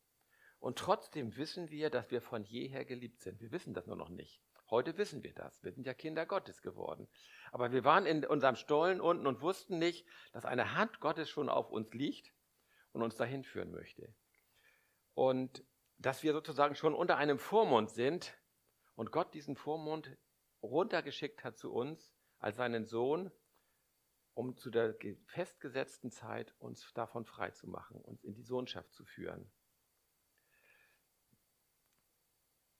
Und 0.60 0.78
trotzdem 0.78 1.36
wissen 1.36 1.70
wir, 1.70 1.90
dass 1.90 2.10
wir 2.10 2.22
von 2.22 2.44
jeher 2.44 2.86
geliebt 2.86 3.20
sind. 3.20 3.40
Wir 3.40 3.52
wissen 3.52 3.74
das 3.74 3.86
nur 3.86 3.96
noch 3.96 4.08
nicht. 4.08 4.42
Heute 4.70 4.96
wissen 4.96 5.22
wir 5.22 5.34
das. 5.34 5.62
Wir 5.62 5.72
sind 5.72 5.86
ja 5.86 5.92
Kinder 5.92 6.24
Gottes 6.24 6.62
geworden. 6.62 7.06
Aber 7.52 7.70
wir 7.72 7.84
waren 7.84 8.06
in 8.06 8.24
unserem 8.24 8.56
Stollen 8.56 9.00
unten 9.02 9.26
und 9.26 9.42
wussten 9.42 9.78
nicht, 9.78 10.06
dass 10.32 10.46
eine 10.46 10.74
Hand 10.74 11.00
Gottes 11.00 11.28
schon 11.28 11.50
auf 11.50 11.70
uns 11.70 11.92
liegt 11.92 12.32
und 12.92 13.02
uns 13.02 13.16
dahin 13.16 13.44
führen 13.44 13.72
möchte. 13.72 14.14
Und 15.14 15.64
dass 16.00 16.22
wir 16.22 16.32
sozusagen 16.32 16.74
schon 16.74 16.94
unter 16.94 17.18
einem 17.18 17.38
Vormund 17.38 17.90
sind 17.90 18.34
und 18.94 19.12
Gott 19.12 19.34
diesen 19.34 19.54
Vormund 19.54 20.16
runtergeschickt 20.62 21.44
hat 21.44 21.58
zu 21.58 21.72
uns 21.72 22.12
als 22.38 22.56
seinen 22.56 22.86
Sohn, 22.86 23.30
um 24.32 24.56
zu 24.56 24.70
der 24.70 24.96
festgesetzten 25.26 26.10
Zeit 26.10 26.54
uns 26.58 26.90
davon 26.94 27.26
frei 27.26 27.50
zu 27.50 27.68
machen, 27.68 28.00
uns 28.00 28.24
in 28.24 28.34
die 28.34 28.42
Sohnschaft 28.42 28.92
zu 28.94 29.04
führen. 29.04 29.50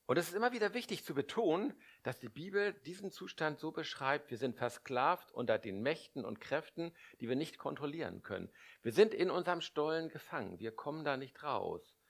Und 0.07 0.17
es 0.17 0.27
ist 0.27 0.33
immer 0.33 0.51
wieder 0.51 0.73
wichtig 0.73 1.05
zu 1.05 1.13
betonen, 1.13 1.73
dass 2.03 2.19
die 2.19 2.27
Bibel 2.27 2.73
diesen 2.85 3.11
Zustand 3.11 3.59
so 3.59 3.71
beschreibt, 3.71 4.31
wir 4.31 4.37
sind 4.37 4.57
versklavt 4.57 5.31
unter 5.31 5.59
den 5.59 5.81
Mächten 5.81 6.25
und 6.25 6.41
Kräften, 6.41 6.91
die 7.21 7.29
wir 7.29 7.35
nicht 7.35 7.59
kontrollieren 7.59 8.23
können. 8.23 8.51
Wir 8.81 8.91
sind 8.91 9.13
in 9.13 9.29
unserem 9.29 9.61
Stollen 9.61 10.09
gefangen, 10.09 10.59
wir 10.59 10.71
kommen 10.71 11.05
da 11.05 11.17
nicht 11.17 11.43
raus. 11.43 12.00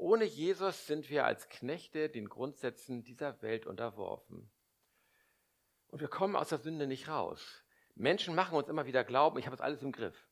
Ohne 0.00 0.24
Jesus 0.24 0.86
sind 0.86 1.10
wir 1.10 1.26
als 1.26 1.50
Knechte 1.50 2.08
den 2.08 2.30
Grundsätzen 2.30 3.04
dieser 3.04 3.42
Welt 3.42 3.66
unterworfen. 3.66 4.50
Und 5.88 6.00
wir 6.00 6.08
kommen 6.08 6.36
aus 6.36 6.48
der 6.48 6.56
Sünde 6.56 6.86
nicht 6.86 7.08
raus. 7.08 7.62
Menschen 7.96 8.34
machen 8.34 8.56
uns 8.56 8.70
immer 8.70 8.86
wieder 8.86 9.04
glauben, 9.04 9.38
ich 9.38 9.44
habe 9.44 9.54
es 9.54 9.60
alles 9.60 9.82
im 9.82 9.92
Griff. 9.92 10.26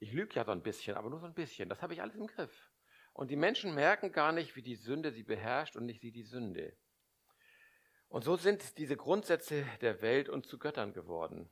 Ich 0.00 0.12
lüge 0.12 0.34
ja 0.34 0.44
so 0.44 0.50
ein 0.50 0.62
bisschen, 0.62 0.98
aber 0.98 1.08
nur 1.08 1.20
so 1.20 1.24
ein 1.24 1.32
bisschen. 1.32 1.70
Das 1.70 1.80
habe 1.80 1.94
ich 1.94 2.02
alles 2.02 2.14
im 2.14 2.26
Griff. 2.26 2.70
Und 3.14 3.30
die 3.30 3.36
Menschen 3.36 3.74
merken 3.74 4.12
gar 4.12 4.32
nicht, 4.32 4.54
wie 4.54 4.62
die 4.62 4.76
Sünde 4.76 5.12
sie 5.12 5.22
beherrscht 5.22 5.74
und 5.74 5.86
nicht 5.86 6.02
sie 6.02 6.12
die 6.12 6.24
Sünde. 6.24 6.76
Und 8.08 8.22
so 8.22 8.36
sind 8.36 8.76
diese 8.76 8.98
Grundsätze 8.98 9.64
der 9.80 10.02
Welt 10.02 10.28
uns 10.28 10.46
zu 10.46 10.58
Göttern 10.58 10.92
geworden. 10.92 11.50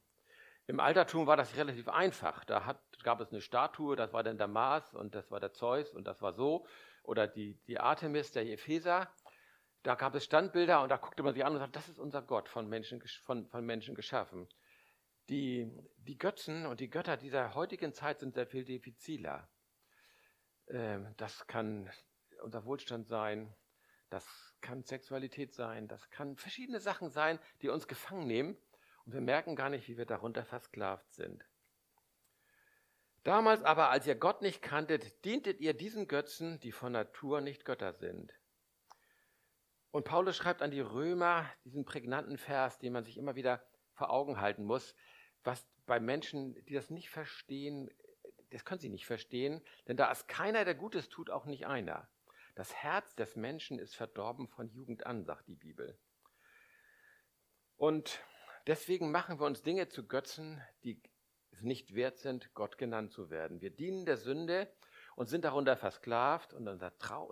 Im 0.66 0.80
Altertum 0.80 1.26
war 1.26 1.38
das 1.38 1.56
relativ 1.56 1.88
einfach. 1.88 2.44
Da 2.44 2.66
hat, 2.66 2.80
gab 3.02 3.20
es 3.22 3.30
eine 3.30 3.40
Statue, 3.40 3.96
das 3.96 4.12
war 4.12 4.22
dann 4.22 4.36
der 4.36 4.48
Mars 4.48 4.94
und 4.94 5.14
das 5.14 5.30
war 5.30 5.40
der 5.40 5.54
Zeus 5.54 5.94
und 5.94 6.04
das 6.06 6.20
war 6.20 6.34
so. 6.34 6.66
Oder 7.02 7.26
die, 7.26 7.58
die 7.66 7.78
Artemis, 7.78 8.32
der 8.32 8.46
Epheser. 8.46 9.12
Da 9.82 9.94
gab 9.94 10.14
es 10.14 10.24
Standbilder 10.24 10.82
und 10.82 10.90
da 10.90 10.96
guckte 10.96 11.22
man 11.22 11.34
sich 11.34 11.44
an 11.44 11.52
und 11.54 11.58
sagte, 11.58 11.72
das 11.72 11.88
ist 11.88 11.98
unser 11.98 12.22
Gott 12.22 12.48
von 12.48 12.68
Menschen, 12.68 13.02
von, 13.24 13.48
von 13.48 13.64
Menschen 13.64 13.94
geschaffen. 13.94 14.48
Die, 15.28 15.70
die 15.96 16.18
Götzen 16.18 16.66
und 16.66 16.80
die 16.80 16.90
Götter 16.90 17.16
dieser 17.16 17.54
heutigen 17.54 17.92
Zeit 17.94 18.20
sind 18.20 18.34
sehr 18.34 18.46
viel 18.46 18.64
diffiziler. 18.64 19.48
Ähm, 20.68 21.14
das 21.16 21.46
kann 21.46 21.90
unser 22.42 22.64
Wohlstand 22.64 23.06
sein, 23.06 23.54
das 24.10 24.26
kann 24.60 24.84
Sexualität 24.84 25.54
sein, 25.54 25.88
das 25.88 26.10
kann 26.10 26.36
verschiedene 26.36 26.80
Sachen 26.80 27.10
sein, 27.10 27.38
die 27.62 27.68
uns 27.68 27.86
gefangen 27.86 28.26
nehmen 28.26 28.56
und 29.04 29.14
wir 29.14 29.20
merken 29.20 29.56
gar 29.56 29.70
nicht, 29.70 29.88
wie 29.88 29.96
wir 29.96 30.06
darunter 30.06 30.44
versklavt 30.44 31.12
sind. 31.12 31.44
Damals 33.22 33.62
aber, 33.62 33.90
als 33.90 34.06
ihr 34.06 34.14
Gott 34.14 34.42
nicht 34.42 34.62
kanntet, 34.62 35.24
dientet 35.24 35.60
ihr 35.60 35.74
diesen 35.74 36.08
Götzen, 36.08 36.58
die 36.60 36.72
von 36.72 36.92
Natur 36.92 37.40
nicht 37.40 37.64
Götter 37.64 37.92
sind. 37.92 38.32
Und 39.90 40.04
Paulus 40.04 40.36
schreibt 40.36 40.62
an 40.62 40.70
die 40.70 40.80
Römer 40.80 41.50
diesen 41.64 41.84
prägnanten 41.84 42.38
Vers, 42.38 42.78
den 42.78 42.92
man 42.92 43.04
sich 43.04 43.18
immer 43.18 43.34
wieder 43.34 43.62
vor 43.92 44.10
Augen 44.10 44.40
halten 44.40 44.64
muss 44.64 44.94
was 45.44 45.66
bei 45.86 46.00
Menschen, 46.00 46.54
die 46.66 46.74
das 46.74 46.90
nicht 46.90 47.10
verstehen, 47.10 47.90
das 48.50 48.64
können 48.64 48.80
sie 48.80 48.88
nicht 48.88 49.06
verstehen, 49.06 49.62
denn 49.86 49.96
da 49.96 50.10
ist 50.10 50.28
keiner, 50.28 50.64
der 50.64 50.74
Gutes 50.74 51.08
tut, 51.08 51.30
auch 51.30 51.46
nicht 51.46 51.66
einer. 51.66 52.08
Das 52.54 52.74
Herz 52.74 53.14
des 53.14 53.36
Menschen 53.36 53.78
ist 53.78 53.94
verdorben 53.94 54.48
von 54.48 54.68
Jugend 54.68 55.06
an, 55.06 55.24
sagt 55.24 55.48
die 55.48 55.54
Bibel. 55.54 55.98
Und 57.76 58.22
deswegen 58.66 59.10
machen 59.10 59.40
wir 59.40 59.46
uns 59.46 59.62
Dinge 59.62 59.88
zu 59.88 60.06
Götzen, 60.06 60.60
die 60.84 61.00
es 61.60 61.64
nicht 61.64 61.94
wert 61.94 62.18
sind, 62.18 62.54
Gott 62.54 62.78
genannt 62.78 63.12
zu 63.12 63.30
werden. 63.30 63.60
Wir 63.60 63.70
dienen 63.70 64.06
der 64.06 64.16
Sünde 64.16 64.72
und 65.14 65.28
sind 65.28 65.44
darunter 65.44 65.76
versklavt. 65.76 66.54
Und, 66.54 66.66
und 66.66 66.80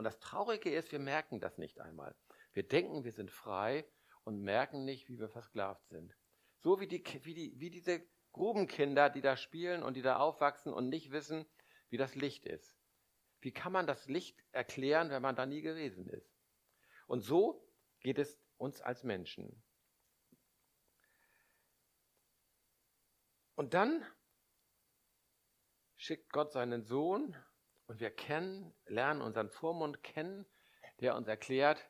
das 0.04 0.18
Traurige 0.20 0.70
ist, 0.70 0.92
wir 0.92 0.99
merken 0.99 1.40
das 1.40 1.58
nicht 1.58 1.80
einmal. 1.80 2.14
Wir 2.52 2.62
denken, 2.62 3.04
wir 3.04 3.12
sind 3.12 3.30
frei 3.30 3.87
und 4.25 4.42
merken 4.42 4.85
nicht, 4.85 5.08
wie 5.08 5.18
wir 5.18 5.28
versklavt 5.28 5.88
sind. 5.88 6.14
So 6.58 6.80
wie, 6.80 6.87
die, 6.87 7.02
wie, 7.23 7.35
die, 7.35 7.58
wie 7.58 7.70
diese 7.70 8.02
Grubenkinder, 8.32 9.08
die 9.11 9.23
da 9.23 9.37
spielen 9.37 9.82
und 9.82 9.97
die 9.97 10.02
da 10.02 10.18
aufwachsen 10.18 10.73
und 10.73 10.88
nicht 10.88 11.11
wissen, 11.11 11.47
wie 11.88 11.97
das 11.97 12.14
Licht 12.14 12.44
ist. 12.44 12.76
Wie 13.40 13.52
kann 13.52 13.73
man 13.73 13.87
das 13.87 14.08
Licht 14.08 14.44
erklären, 14.52 15.11
wenn 15.11 15.23
man 15.23 15.37
da 15.37 15.47
nie 15.47 15.62
gewesen 15.62 16.08
ist? 16.08 16.30
Und 17.06 17.20
so 17.20 17.66
geht 18.00 18.18
es 18.18 18.38
uns 18.58 18.80
als 18.82 19.04
Menschen. 19.04 19.62
Und 23.54 23.75
dann 23.75 24.04
schickt 25.99 26.33
Gott 26.33 26.52
seinen 26.52 26.85
Sohn 26.85 27.37
und 27.87 28.00
wir 28.00 28.11
kennen, 28.11 28.73
lernen 28.87 29.21
unseren 29.21 29.50
Vormund 29.50 30.02
kennen, 30.02 30.47
der 31.00 31.17
uns 31.17 31.28
erklärt, 31.28 31.85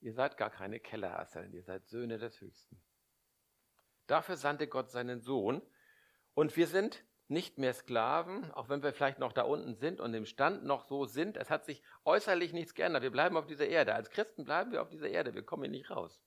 ihr 0.00 0.12
seid 0.12 0.36
gar 0.36 0.50
keine 0.50 0.80
Kellerasseln, 0.80 1.52
ihr 1.54 1.62
seid 1.62 1.88
Söhne 1.88 2.18
des 2.18 2.40
Höchsten. 2.40 2.82
Dafür 4.06 4.36
sandte 4.36 4.68
Gott 4.68 4.90
seinen 4.90 5.20
Sohn. 5.20 5.62
Und 6.34 6.56
wir 6.56 6.66
sind 6.66 7.04
nicht 7.28 7.56
mehr 7.56 7.72
Sklaven, 7.72 8.50
auch 8.52 8.68
wenn 8.68 8.82
wir 8.82 8.92
vielleicht 8.92 9.18
noch 9.18 9.32
da 9.32 9.42
unten 9.42 9.74
sind 9.74 10.00
und 10.00 10.12
im 10.12 10.26
Stand 10.26 10.64
noch 10.64 10.84
so 10.84 11.04
sind. 11.04 11.36
Es 11.36 11.50
hat 11.50 11.64
sich 11.64 11.82
äußerlich 12.04 12.52
nichts 12.52 12.74
geändert. 12.74 13.02
Wir 13.02 13.12
bleiben 13.12 13.36
auf 13.36 13.46
dieser 13.46 13.66
Erde. 13.66 13.94
Als 13.94 14.10
Christen 14.10 14.44
bleiben 14.44 14.72
wir 14.72 14.82
auf 14.82 14.88
dieser 14.88 15.08
Erde. 15.08 15.34
Wir 15.34 15.44
kommen 15.44 15.62
hier 15.62 15.70
nicht 15.70 15.90
raus. 15.90 16.20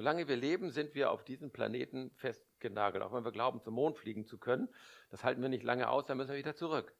Solange 0.00 0.28
wir 0.28 0.36
leben, 0.36 0.70
sind 0.70 0.94
wir 0.94 1.10
auf 1.10 1.24
diesem 1.24 1.50
Planeten 1.50 2.10
festgenagelt. 2.12 3.04
Auch 3.04 3.12
wenn 3.12 3.22
wir 3.22 3.32
glauben, 3.32 3.60
zum 3.60 3.74
Mond 3.74 3.98
fliegen 3.98 4.24
zu 4.24 4.38
können. 4.38 4.70
Das 5.10 5.24
halten 5.24 5.42
wir 5.42 5.50
nicht 5.50 5.62
lange 5.62 5.90
aus, 5.90 6.06
dann 6.06 6.16
müssen 6.16 6.30
wir 6.30 6.38
wieder 6.38 6.56
zurück. 6.56 6.94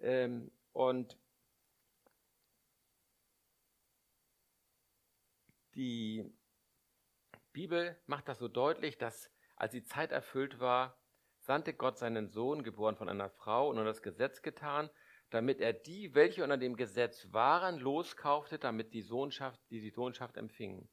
Ähm, 0.00 0.52
und 0.72 1.18
die 5.74 6.32
Bibel 7.52 7.98
macht 8.06 8.28
das 8.28 8.38
so 8.38 8.46
deutlich, 8.46 8.96
dass 8.96 9.28
als 9.56 9.72
die 9.72 9.82
Zeit 9.82 10.12
erfüllt 10.12 10.60
war, 10.60 10.96
sandte 11.40 11.74
Gott 11.74 11.98
seinen 11.98 12.28
Sohn, 12.28 12.62
geboren 12.62 12.94
von 12.94 13.08
einer 13.08 13.30
Frau 13.30 13.70
und 13.70 13.78
unter 13.78 13.90
das 13.90 14.02
Gesetz 14.02 14.40
getan, 14.40 14.88
damit 15.30 15.60
er 15.60 15.72
die, 15.72 16.14
welche 16.14 16.44
unter 16.44 16.58
dem 16.58 16.76
Gesetz 16.76 17.32
waren, 17.32 17.80
loskaufte, 17.80 18.60
damit 18.60 18.94
die 18.94 19.02
Sohnschaft, 19.02 19.60
die 19.70 19.80
die 19.80 19.90
Sohnschaft 19.90 20.36
empfingen. 20.36 20.88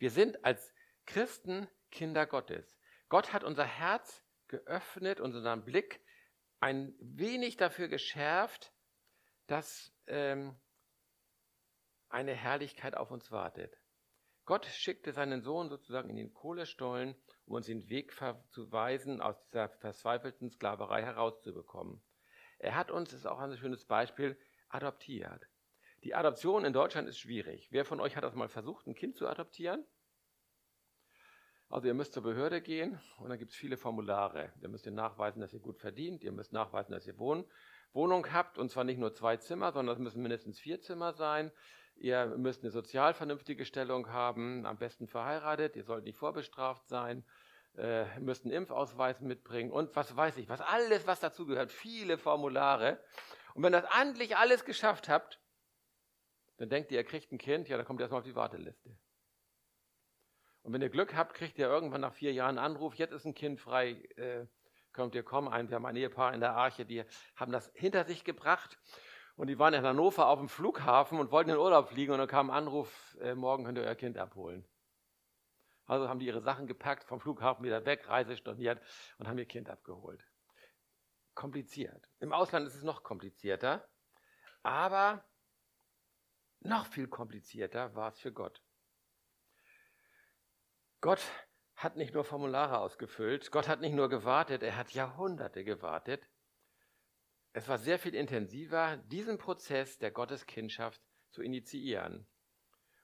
Wir 0.00 0.10
sind 0.10 0.46
als 0.46 0.72
Christen 1.04 1.68
Kinder 1.90 2.26
Gottes. 2.26 2.78
Gott 3.10 3.34
hat 3.34 3.44
unser 3.44 3.66
Herz 3.66 4.24
geöffnet, 4.48 5.20
unseren 5.20 5.62
Blick 5.62 6.00
ein 6.58 6.94
wenig 7.00 7.58
dafür 7.58 7.88
geschärft, 7.88 8.72
dass 9.46 9.92
ähm, 10.06 10.58
eine 12.08 12.32
Herrlichkeit 12.32 12.96
auf 12.96 13.10
uns 13.10 13.30
wartet. 13.30 13.76
Gott 14.46 14.64
schickte 14.64 15.12
seinen 15.12 15.42
Sohn 15.42 15.68
sozusagen 15.68 16.08
in 16.08 16.16
den 16.16 16.32
Kohlestollen, 16.32 17.14
um 17.44 17.56
uns 17.56 17.66
den 17.66 17.90
Weg 17.90 18.14
zu 18.48 18.72
weisen, 18.72 19.20
aus 19.20 19.36
dieser 19.48 19.68
verzweifelten 19.68 20.48
Sklaverei 20.48 21.02
herauszubekommen. 21.02 22.00
Er 22.58 22.74
hat 22.74 22.90
uns, 22.90 23.10
das 23.10 23.20
ist 23.20 23.26
auch 23.26 23.38
ein 23.38 23.54
schönes 23.58 23.84
Beispiel, 23.84 24.40
adoptiert. 24.70 25.46
Die 26.02 26.14
Adoption 26.14 26.64
in 26.64 26.72
Deutschland 26.72 27.08
ist 27.08 27.18
schwierig. 27.18 27.68
Wer 27.70 27.84
von 27.84 28.00
euch 28.00 28.16
hat 28.16 28.24
das 28.24 28.34
mal 28.34 28.48
versucht, 28.48 28.86
ein 28.86 28.94
Kind 28.94 29.16
zu 29.16 29.28
adoptieren? 29.28 29.84
Also 31.68 31.86
ihr 31.86 31.94
müsst 31.94 32.14
zur 32.14 32.22
Behörde 32.22 32.60
gehen 32.62 32.98
und 33.18 33.28
dann 33.28 33.38
gibt 33.38 33.52
es 33.52 33.56
viele 33.56 33.76
Formulare. 33.76 34.52
Ihr 34.60 34.68
müsst 34.68 34.86
ihr 34.86 34.92
nachweisen, 34.92 35.40
dass 35.40 35.52
ihr 35.52 35.60
gut 35.60 35.78
verdient. 35.78 36.24
Ihr 36.24 36.32
müsst 36.32 36.52
nachweisen, 36.52 36.92
dass 36.92 37.06
ihr 37.06 37.18
Wohn 37.18 37.44
Wohnung 37.92 38.32
habt 38.32 38.58
und 38.58 38.70
zwar 38.70 38.84
nicht 38.84 38.98
nur 38.98 39.14
zwei 39.14 39.36
Zimmer, 39.36 39.72
sondern 39.72 39.94
es 39.94 40.00
müssen 40.00 40.22
mindestens 40.22 40.58
vier 40.58 40.80
Zimmer 40.80 41.12
sein. 41.12 41.52
Ihr 41.96 42.26
müsst 42.36 42.62
eine 42.62 42.70
sozial 42.70 43.14
vernünftige 43.14 43.64
Stellung 43.64 44.08
haben, 44.08 44.64
am 44.64 44.78
besten 44.78 45.06
verheiratet. 45.06 45.76
Ihr 45.76 45.84
sollt 45.84 46.04
nicht 46.04 46.16
vorbestraft 46.16 46.88
sein. 46.88 47.24
Äh, 47.76 48.18
müsst 48.18 48.44
einen 48.44 48.54
Impfausweis 48.54 49.20
mitbringen 49.20 49.70
und 49.70 49.94
was 49.94 50.16
weiß 50.16 50.38
ich, 50.38 50.48
was 50.48 50.60
alles, 50.60 51.06
was 51.06 51.20
dazu 51.20 51.46
gehört. 51.46 51.70
Viele 51.70 52.18
Formulare. 52.18 52.98
Und 53.54 53.62
wenn 53.62 53.72
das 53.72 53.84
endlich 54.00 54.36
alles 54.36 54.64
geschafft 54.64 55.08
habt, 55.08 55.40
dann 56.60 56.68
denkt 56.68 56.92
ihr, 56.92 56.98
ihr 56.98 57.04
kriegt 57.04 57.32
ein 57.32 57.38
Kind, 57.38 57.70
ja, 57.70 57.78
dann 57.78 57.86
kommt 57.86 58.00
ihr 58.00 58.02
erstmal 58.02 58.20
auf 58.20 58.26
die 58.26 58.36
Warteliste. 58.36 58.94
Und 60.60 60.74
wenn 60.74 60.82
ihr 60.82 60.90
Glück 60.90 61.16
habt, 61.16 61.32
kriegt 61.32 61.58
ihr 61.58 61.66
irgendwann 61.66 62.02
nach 62.02 62.12
vier 62.12 62.34
Jahren 62.34 62.58
einen 62.58 62.74
Anruf, 62.74 62.96
jetzt 62.96 63.12
ist 63.12 63.24
ein 63.24 63.32
Kind 63.32 63.58
frei, 63.58 63.92
äh, 64.16 64.46
könnt 64.92 65.14
ihr 65.14 65.22
kommen. 65.22 65.50
wir 65.70 65.74
haben 65.74 65.86
ein 65.86 65.96
Ehepaar 65.96 66.34
in 66.34 66.40
der 66.40 66.54
Arche, 66.54 66.84
die 66.84 67.02
haben 67.34 67.50
das 67.50 67.70
hinter 67.72 68.04
sich 68.04 68.24
gebracht. 68.24 68.78
Und 69.36 69.46
die 69.46 69.58
waren 69.58 69.72
in 69.72 69.82
Hannover 69.82 70.26
auf 70.26 70.38
dem 70.38 70.50
Flughafen 70.50 71.18
und 71.18 71.32
wollten 71.32 71.48
in 71.48 71.56
den 71.56 71.62
Urlaub 71.62 71.88
fliegen. 71.88 72.12
Und 72.12 72.18
dann 72.18 72.28
kam 72.28 72.50
ein 72.50 72.56
Anruf, 72.56 73.16
äh, 73.22 73.34
morgen 73.34 73.64
könnt 73.64 73.78
ihr 73.78 73.84
euer 73.84 73.94
Kind 73.94 74.18
abholen. 74.18 74.68
Also 75.86 76.10
haben 76.10 76.18
die 76.18 76.26
ihre 76.26 76.42
Sachen 76.42 76.66
gepackt, 76.66 77.04
vom 77.04 77.20
Flughafen 77.20 77.64
wieder 77.64 77.86
weg, 77.86 78.06
Reise 78.06 78.36
storniert 78.36 78.82
und 79.16 79.28
haben 79.28 79.38
ihr 79.38 79.46
Kind 79.46 79.70
abgeholt. 79.70 80.26
Kompliziert. 81.34 82.10
Im 82.18 82.34
Ausland 82.34 82.66
ist 82.66 82.74
es 82.74 82.82
noch 82.82 83.02
komplizierter. 83.02 83.88
Aber 84.62 85.24
noch 86.60 86.86
viel 86.86 87.08
komplizierter 87.08 87.94
war 87.94 88.08
es 88.08 88.18
für 88.18 88.32
Gott. 88.32 88.62
Gott 91.00 91.20
hat 91.74 91.96
nicht 91.96 92.12
nur 92.12 92.24
Formulare 92.24 92.78
ausgefüllt, 92.78 93.50
Gott 93.50 93.68
hat 93.68 93.80
nicht 93.80 93.94
nur 93.94 94.10
gewartet, 94.10 94.62
er 94.62 94.76
hat 94.76 94.92
Jahrhunderte 94.92 95.64
gewartet. 95.64 96.28
Es 97.52 97.68
war 97.68 97.78
sehr 97.78 97.98
viel 97.98 98.14
intensiver, 98.14 98.98
diesen 98.98 99.38
Prozess 99.38 99.98
der 99.98 100.10
Gotteskindschaft 100.10 101.00
zu 101.30 101.42
initiieren. 101.42 102.26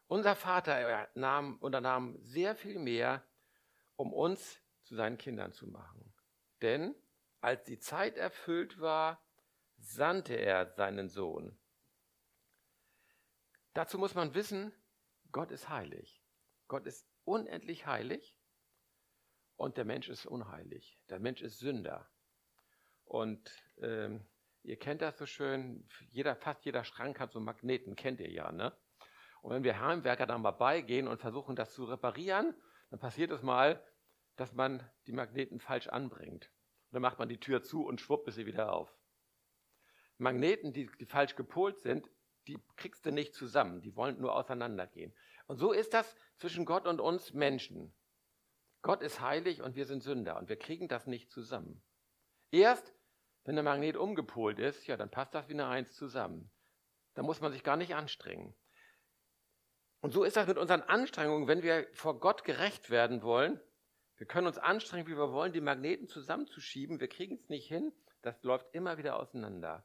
Unser 0.06 0.36
Vater 0.36 1.08
nahm, 1.14 1.56
unternahm 1.56 2.16
sehr 2.20 2.54
viel 2.54 2.78
mehr, 2.78 3.26
um 3.96 4.12
uns 4.12 4.62
zu 4.82 4.94
seinen 4.94 5.18
Kindern 5.18 5.52
zu 5.52 5.66
machen. 5.66 6.14
Denn 6.62 6.94
als 7.40 7.64
die 7.64 7.78
Zeit 7.78 8.16
erfüllt 8.16 8.78
war, 8.78 9.24
sandte 9.78 10.34
er 10.34 10.74
seinen 10.74 11.08
Sohn. 11.08 11.58
Dazu 13.76 13.98
muss 13.98 14.14
man 14.14 14.34
wissen, 14.34 14.72
Gott 15.32 15.50
ist 15.50 15.68
heilig. 15.68 16.24
Gott 16.66 16.86
ist 16.86 17.06
unendlich 17.24 17.84
heilig 17.84 18.34
und 19.56 19.76
der 19.76 19.84
Mensch 19.84 20.08
ist 20.08 20.24
unheilig. 20.24 20.98
Der 21.10 21.18
Mensch 21.18 21.42
ist 21.42 21.58
Sünder. 21.58 22.08
Und 23.04 23.52
ähm, 23.82 24.26
ihr 24.62 24.78
kennt 24.78 25.02
das 25.02 25.18
so 25.18 25.26
schön, 25.26 25.86
jeder, 26.08 26.36
fast 26.36 26.64
jeder 26.64 26.84
Schrank 26.84 27.20
hat 27.20 27.32
so 27.32 27.38
Magneten, 27.38 27.96
kennt 27.96 28.18
ihr 28.20 28.30
ja, 28.30 28.50
ne? 28.50 28.74
Und 29.42 29.52
wenn 29.52 29.62
wir 29.62 29.78
Heimwerker 29.78 30.24
dann 30.24 30.40
mal 30.40 30.52
beigehen 30.52 31.06
und 31.06 31.20
versuchen, 31.20 31.54
das 31.54 31.74
zu 31.74 31.84
reparieren, 31.84 32.54
dann 32.88 32.98
passiert 32.98 33.30
es 33.30 33.42
mal, 33.42 33.86
dass 34.36 34.54
man 34.54 34.88
die 35.06 35.12
Magneten 35.12 35.60
falsch 35.60 35.88
anbringt. 35.88 36.50
Und 36.86 36.94
dann 36.94 37.02
macht 37.02 37.18
man 37.18 37.28
die 37.28 37.40
Tür 37.40 37.62
zu 37.62 37.84
und 37.84 38.00
schwupp 38.00 38.26
ist 38.26 38.36
sie 38.36 38.46
wieder 38.46 38.72
auf. 38.72 38.96
Magneten, 40.16 40.72
die, 40.72 40.90
die 40.98 41.04
falsch 41.04 41.36
gepolt 41.36 41.78
sind, 41.80 42.08
die 42.46 42.58
kriegst 42.76 43.04
du 43.06 43.10
nicht 43.10 43.34
zusammen, 43.34 43.80
die 43.80 43.96
wollen 43.96 44.20
nur 44.20 44.34
auseinandergehen. 44.34 45.14
Und 45.46 45.58
so 45.58 45.72
ist 45.72 45.94
das 45.94 46.16
zwischen 46.36 46.64
Gott 46.64 46.86
und 46.86 47.00
uns 47.00 47.32
Menschen. 47.32 47.94
Gott 48.82 49.02
ist 49.02 49.20
heilig 49.20 49.62
und 49.62 49.74
wir 49.74 49.86
sind 49.86 50.02
Sünder 50.02 50.36
und 50.36 50.48
wir 50.48 50.56
kriegen 50.56 50.88
das 50.88 51.06
nicht 51.06 51.30
zusammen. 51.30 51.82
Erst, 52.50 52.94
wenn 53.44 53.56
der 53.56 53.64
Magnet 53.64 53.96
umgepolt 53.96 54.58
ist, 54.58 54.86
ja, 54.86 54.96
dann 54.96 55.10
passt 55.10 55.34
das 55.34 55.48
wie 55.48 55.54
eine 55.54 55.66
Eins 55.66 55.94
zusammen. 55.94 56.50
Da 57.14 57.22
muss 57.22 57.40
man 57.40 57.52
sich 57.52 57.64
gar 57.64 57.76
nicht 57.76 57.94
anstrengen. 57.94 58.54
Und 60.00 60.12
so 60.12 60.24
ist 60.24 60.36
das 60.36 60.46
mit 60.46 60.58
unseren 60.58 60.82
Anstrengungen, 60.82 61.48
wenn 61.48 61.62
wir 61.62 61.88
vor 61.92 62.20
Gott 62.20 62.44
gerecht 62.44 62.90
werden 62.90 63.22
wollen. 63.22 63.60
Wir 64.18 64.26
können 64.26 64.46
uns 64.46 64.58
anstrengen, 64.58 65.06
wie 65.06 65.16
wir 65.16 65.32
wollen, 65.32 65.52
die 65.52 65.60
Magneten 65.60 66.06
zusammenzuschieben. 66.06 67.00
Wir 67.00 67.08
kriegen 67.08 67.34
es 67.34 67.48
nicht 67.48 67.66
hin. 67.66 67.92
Das 68.22 68.42
läuft 68.42 68.72
immer 68.72 68.98
wieder 68.98 69.16
auseinander. 69.16 69.84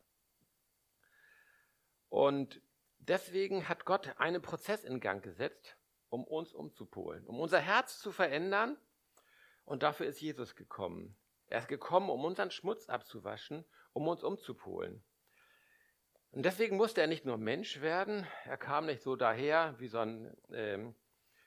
Und 2.12 2.62
deswegen 3.00 3.69
hat 3.69 3.86
Gott 3.86 4.19
einen 4.19 4.41
Prozess 4.41 4.84
in 4.84 5.00
Gang 5.00 5.24
gesetzt, 5.24 5.78
um 6.10 6.26
uns 6.26 6.52
umzupolen, 6.52 7.26
um 7.26 7.39
unser 7.39 7.60
Herz 7.60 8.00
zu 8.00 8.12
verändern. 8.12 8.78
Und 9.63 9.82
dafür 9.82 10.08
ist 10.08 10.19
Jesus 10.19 10.58
gekommen. 10.58 11.15
Er 11.47 11.60
ist 11.60 11.69
gekommen, 11.69 12.10
um 12.10 12.26
unseren 12.26 12.52
Schmutz 12.52 12.89
abzuwaschen, 12.89 13.63
um 13.93 14.10
uns 14.10 14.26
umzupolen. 14.26 15.02
Und 16.32 16.43
deswegen 16.43 16.76
musste 16.76 17.00
er 17.00 17.08
nicht 17.08 17.24
nur 17.24 17.38
Mensch 17.38 17.80
werden, 17.80 18.28
er 18.43 18.58
kam 18.58 18.88
nicht 18.88 19.02
so 19.02 19.15
daher 19.15 19.80
wie 19.80 19.88
so 19.88 20.00
ein, 20.00 20.36
ähm, 20.52 20.93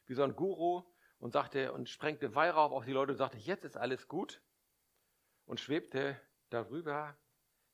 wie 0.06 0.14
so 0.14 0.22
ein 0.22 0.34
Guru 0.34 0.82
und 1.18 1.34
sagte 1.34 1.74
und 1.74 1.90
sprengte 1.90 2.34
Weihrauch 2.34 2.72
auf 2.72 2.86
die 2.86 2.92
Leute 2.92 3.12
und 3.12 3.18
sagte, 3.18 3.36
jetzt 3.36 3.66
ist 3.66 3.76
alles 3.76 4.08
gut 4.08 4.40
und 5.44 5.60
schwebte 5.60 6.18
darüber, 6.48 7.18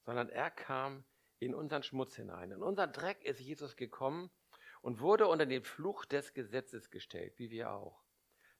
sondern 0.04 0.28
er 0.28 0.50
kam 0.50 1.04
in 1.40 1.54
unseren 1.54 1.82
Schmutz 1.82 2.14
hinein. 2.14 2.52
In 2.52 2.62
unseren 2.62 2.92
Dreck 2.92 3.24
ist 3.24 3.40
Jesus 3.40 3.74
gekommen 3.74 4.30
und 4.82 5.00
wurde 5.00 5.26
unter 5.26 5.46
den 5.46 5.64
Fluch 5.64 6.04
des 6.04 6.34
Gesetzes 6.34 6.90
gestellt, 6.90 7.38
wie 7.38 7.50
wir 7.50 7.72
auch. 7.72 8.04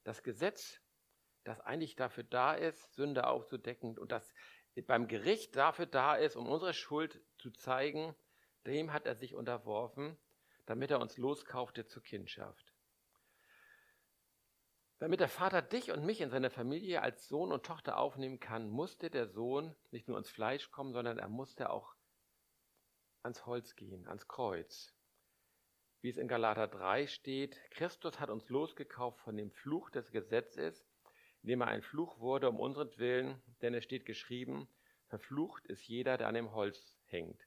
Das 0.03 0.23
Gesetz, 0.23 0.81
das 1.43 1.61
eigentlich 1.61 1.95
dafür 1.95 2.23
da 2.23 2.53
ist, 2.53 2.93
Sünde 2.95 3.27
aufzudecken 3.27 3.97
und 3.97 4.11
das 4.11 4.33
beim 4.87 5.07
Gericht 5.07 5.55
dafür 5.55 5.85
da 5.85 6.15
ist, 6.15 6.35
um 6.35 6.47
unsere 6.47 6.73
Schuld 6.73 7.21
zu 7.37 7.51
zeigen, 7.51 8.15
dem 8.65 8.93
hat 8.93 9.05
er 9.05 9.15
sich 9.15 9.35
unterworfen, 9.35 10.17
damit 10.65 10.91
er 10.91 11.01
uns 11.01 11.17
loskaufte 11.17 11.85
zur 11.85 12.03
Kindschaft. 12.03 12.73
Damit 14.99 15.19
der 15.19 15.29
Vater 15.29 15.61
dich 15.61 15.91
und 15.91 16.05
mich 16.05 16.21
in 16.21 16.29
seine 16.29 16.49
Familie 16.49 17.01
als 17.01 17.27
Sohn 17.27 17.51
und 17.51 17.65
Tochter 17.65 17.97
aufnehmen 17.97 18.39
kann, 18.39 18.69
musste 18.69 19.09
der 19.09 19.27
Sohn 19.27 19.75
nicht 19.89 20.07
nur 20.07 20.17
ins 20.17 20.29
Fleisch 20.29 20.71
kommen, 20.71 20.93
sondern 20.93 21.17
er 21.17 21.27
musste 21.27 21.69
auch 21.69 21.95
ans 23.23 23.45
Holz 23.45 23.75
gehen, 23.75 24.07
ans 24.07 24.27
Kreuz. 24.27 24.93
Wie 26.01 26.09
es 26.09 26.17
in 26.17 26.27
Galater 26.27 26.67
3 26.67 27.07
steht, 27.07 27.59
Christus 27.71 28.19
hat 28.19 28.29
uns 28.29 28.49
losgekauft 28.49 29.19
von 29.21 29.37
dem 29.37 29.51
Fluch 29.51 29.89
des 29.91 30.11
Gesetzes, 30.11 30.85
indem 31.43 31.61
er 31.61 31.67
ein 31.67 31.83
Fluch 31.83 32.19
wurde 32.19 32.49
um 32.49 32.59
unseren 32.59 32.95
Willen, 32.97 33.41
denn 33.61 33.73
es 33.73 33.83
steht 33.83 34.05
geschrieben, 34.05 34.67
verflucht 35.07 35.65
ist 35.67 35.87
jeder, 35.87 36.17
der 36.17 36.27
an 36.27 36.35
dem 36.35 36.53
Holz 36.53 36.95
hängt. 37.05 37.45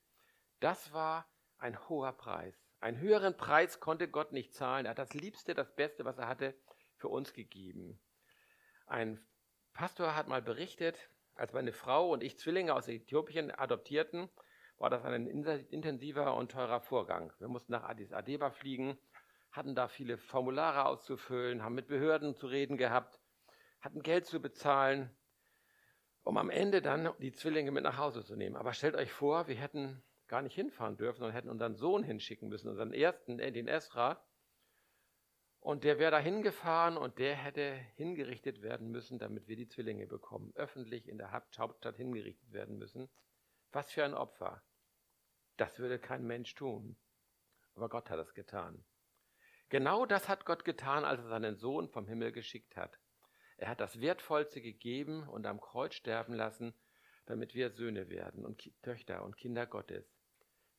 Das 0.60 0.92
war 0.92 1.28
ein 1.58 1.88
hoher 1.88 2.12
Preis. 2.12 2.54
Einen 2.80 2.98
höheren 2.98 3.36
Preis 3.36 3.80
konnte 3.80 4.08
Gott 4.08 4.32
nicht 4.32 4.54
zahlen. 4.54 4.86
Er 4.86 4.90
hat 4.90 4.98
das 4.98 5.14
Liebste, 5.14 5.54
das 5.54 5.74
Beste, 5.74 6.04
was 6.04 6.18
er 6.18 6.28
hatte, 6.28 6.54
für 6.96 7.08
uns 7.08 7.32
gegeben. 7.32 7.98
Ein 8.86 9.24
Pastor 9.72 10.14
hat 10.14 10.28
mal 10.28 10.42
berichtet, 10.42 11.08
als 11.34 11.52
meine 11.52 11.72
Frau 11.72 12.12
und 12.12 12.22
ich 12.22 12.38
Zwillinge 12.38 12.74
aus 12.74 12.86
Äthiopien 12.86 13.50
adoptierten, 13.50 14.28
war 14.84 14.90
das 14.90 15.06
ein 15.06 15.26
intensiver 15.26 16.34
und 16.36 16.50
teurer 16.50 16.78
Vorgang. 16.78 17.32
Wir 17.38 17.48
mussten 17.48 17.72
nach 17.72 17.84
Addis 17.84 18.12
Abeba 18.12 18.50
fliegen, 18.50 18.98
hatten 19.50 19.74
da 19.74 19.88
viele 19.88 20.18
Formulare 20.18 20.84
auszufüllen, 20.84 21.62
haben 21.62 21.74
mit 21.74 21.86
Behörden 21.86 22.34
zu 22.34 22.46
reden 22.46 22.76
gehabt, 22.76 23.18
hatten 23.80 24.02
Geld 24.02 24.26
zu 24.26 24.42
bezahlen, 24.42 25.08
um 26.22 26.36
am 26.36 26.50
Ende 26.50 26.82
dann 26.82 27.14
die 27.18 27.32
Zwillinge 27.32 27.70
mit 27.70 27.82
nach 27.82 27.96
Hause 27.96 28.24
zu 28.24 28.36
nehmen. 28.36 28.56
Aber 28.56 28.74
stellt 28.74 28.94
euch 28.94 29.10
vor, 29.10 29.48
wir 29.48 29.54
hätten 29.54 30.02
gar 30.26 30.42
nicht 30.42 30.54
hinfahren 30.54 30.98
dürfen, 30.98 31.20
sondern 31.20 31.34
hätten 31.34 31.48
unseren 31.48 31.76
Sohn 31.76 32.02
hinschicken 32.02 32.50
müssen, 32.50 32.68
unseren 32.68 32.92
ersten, 32.92 33.38
äh, 33.38 33.52
den 33.52 33.68
Esra. 33.68 34.22
Und 35.60 35.84
der 35.84 35.98
wäre 35.98 36.10
da 36.10 36.18
hingefahren 36.18 36.98
und 36.98 37.18
der 37.18 37.36
hätte 37.36 37.72
hingerichtet 37.94 38.60
werden 38.60 38.90
müssen, 38.90 39.18
damit 39.18 39.48
wir 39.48 39.56
die 39.56 39.66
Zwillinge 39.66 40.06
bekommen. 40.06 40.52
Öffentlich 40.56 41.08
in 41.08 41.16
der 41.16 41.32
Hauptstadt 41.32 41.96
hingerichtet 41.96 42.52
werden 42.52 42.76
müssen. 42.76 43.08
Was 43.72 43.90
für 43.90 44.04
ein 44.04 44.12
Opfer. 44.12 44.62
Das 45.56 45.78
würde 45.78 45.98
kein 45.98 46.24
Mensch 46.26 46.54
tun. 46.54 46.96
Aber 47.74 47.88
Gott 47.88 48.10
hat 48.10 48.18
es 48.18 48.34
getan. 48.34 48.84
Genau 49.68 50.06
das 50.06 50.28
hat 50.28 50.44
Gott 50.44 50.64
getan, 50.64 51.04
als 51.04 51.20
er 51.20 51.28
seinen 51.28 51.56
Sohn 51.56 51.88
vom 51.88 52.06
Himmel 52.06 52.32
geschickt 52.32 52.76
hat. 52.76 52.98
Er 53.56 53.68
hat 53.68 53.80
das 53.80 54.00
Wertvollste 54.00 54.60
gegeben 54.60 55.28
und 55.28 55.46
am 55.46 55.60
Kreuz 55.60 55.94
sterben 55.94 56.34
lassen, 56.34 56.74
damit 57.26 57.54
wir 57.54 57.70
Söhne 57.70 58.08
werden 58.08 58.44
und 58.44 58.70
Töchter 58.82 59.22
und 59.22 59.36
Kinder 59.36 59.66
Gottes. 59.66 60.04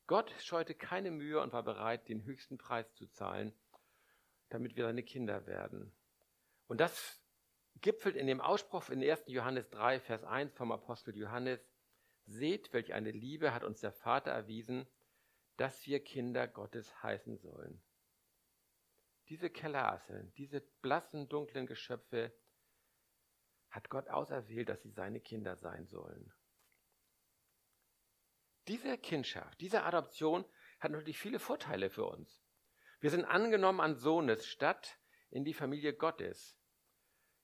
Gott 0.06 0.32
scheute 0.38 0.74
keine 0.74 1.10
Mühe 1.10 1.40
und 1.40 1.52
war 1.52 1.64
bereit, 1.64 2.08
den 2.08 2.24
höchsten 2.24 2.58
Preis 2.58 2.92
zu 2.94 3.06
zahlen, 3.08 3.52
damit 4.50 4.76
wir 4.76 4.84
seine 4.84 5.02
Kinder 5.02 5.46
werden. 5.46 5.92
Und 6.68 6.80
das 6.80 7.20
gipfelt 7.80 8.16
in 8.16 8.26
dem 8.26 8.40
Ausspruch 8.40 8.88
in 8.90 9.02
1. 9.02 9.24
Johannes 9.26 9.68
3, 9.70 10.00
Vers 10.00 10.24
1 10.24 10.54
vom 10.54 10.70
Apostel 10.70 11.16
Johannes. 11.16 11.60
Seht, 12.26 12.72
welch 12.72 12.92
eine 12.92 13.10
Liebe 13.10 13.54
hat 13.54 13.64
uns 13.64 13.80
der 13.80 13.92
Vater 13.92 14.32
erwiesen, 14.32 14.86
dass 15.56 15.86
wir 15.86 16.02
Kinder 16.02 16.46
Gottes 16.46 17.02
heißen 17.02 17.38
sollen. 17.38 17.82
Diese 19.28 19.50
Kellerasseln, 19.50 20.32
diese 20.34 20.60
blassen, 20.82 21.28
dunklen 21.28 21.66
Geschöpfe 21.66 22.32
hat 23.70 23.88
Gott 23.90 24.08
auserwählt, 24.08 24.68
dass 24.68 24.82
sie 24.82 24.90
seine 24.90 25.20
Kinder 25.20 25.56
sein 25.56 25.86
sollen. 25.86 26.32
Diese 28.68 28.98
Kindschaft, 28.98 29.60
diese 29.60 29.84
Adoption 29.84 30.44
hat 30.80 30.90
natürlich 30.90 31.18
viele 31.18 31.38
Vorteile 31.38 31.90
für 31.90 32.04
uns. 32.04 32.42
Wir 33.00 33.10
sind 33.10 33.24
angenommen 33.24 33.80
an 33.80 33.96
Sohnes 33.96 34.46
statt 34.46 34.98
in 35.30 35.44
die 35.44 35.54
Familie 35.54 35.94
Gottes. 35.94 36.58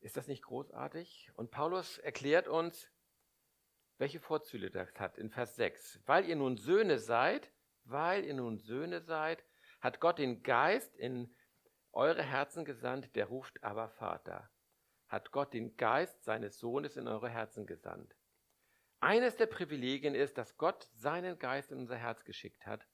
Ist 0.01 0.17
das 0.17 0.27
nicht 0.27 0.43
großartig? 0.43 1.31
Und 1.35 1.51
Paulus 1.51 1.99
erklärt 1.99 2.49
uns, 2.49 2.92
welche 3.99 4.21
Vorzüge 4.21 4.71
das 4.71 4.95
hat 4.99 5.19
in 5.19 5.31
Vers 5.31 5.57
6. 5.57 6.01
Weil 6.07 6.27
ihr 6.27 6.37
nun 6.37 6.57
Söhne 6.57 6.99
seid, 6.99 7.51
weil 7.85 8.25
ihr 8.25 8.35
nun 8.35 8.59
Söhne 8.59 9.01
seid, 9.01 9.45
hat 9.81 10.01
Gott 10.01 10.19
den 10.19 10.43
Geist 10.43 10.97
in 10.97 11.35
eure 11.93 12.23
Herzen 12.23 12.65
gesandt, 12.65 13.15
der 13.17 13.27
ruft 13.27 13.63
aber 13.63 13.89
Vater. 13.91 14.51
Hat 15.09 15.31
Gott 15.31 15.53
den 15.53 15.77
Geist 15.77 16.25
seines 16.25 16.59
Sohnes 16.59 16.97
in 16.97 17.07
eure 17.07 17.29
Herzen 17.29 17.67
gesandt. 17.67 18.15
Eines 19.01 19.37
der 19.37 19.47
Privilegien 19.47 20.15
ist, 20.15 20.39
dass 20.39 20.57
Gott 20.57 20.89
seinen 20.95 21.39
Geist 21.39 21.73
in 21.73 21.79
unser 21.79 21.97
Herz 21.97 22.25
geschickt 22.25 22.67
hat. 22.67 22.87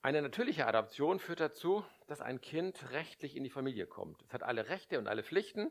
Eine 0.00 0.20
natürliche 0.20 0.66
Adoption 0.66 1.20
führt 1.20 1.38
dazu, 1.38 1.84
dass 2.08 2.20
ein 2.20 2.40
Kind 2.40 2.90
rechtlich 2.90 3.36
in 3.36 3.44
die 3.44 3.50
Familie 3.50 3.86
kommt. 3.86 4.20
Es 4.22 4.32
hat 4.32 4.42
alle 4.42 4.68
Rechte 4.68 4.98
und 4.98 5.06
alle 5.06 5.22
Pflichten. 5.22 5.70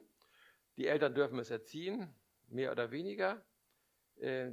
Die 0.77 0.87
Eltern 0.87 1.13
dürfen 1.13 1.37
es 1.39 1.49
erziehen, 1.49 2.15
mehr 2.51 2.71
oder 2.71 2.91
weniger. 2.91 3.43
Äh, 4.17 4.51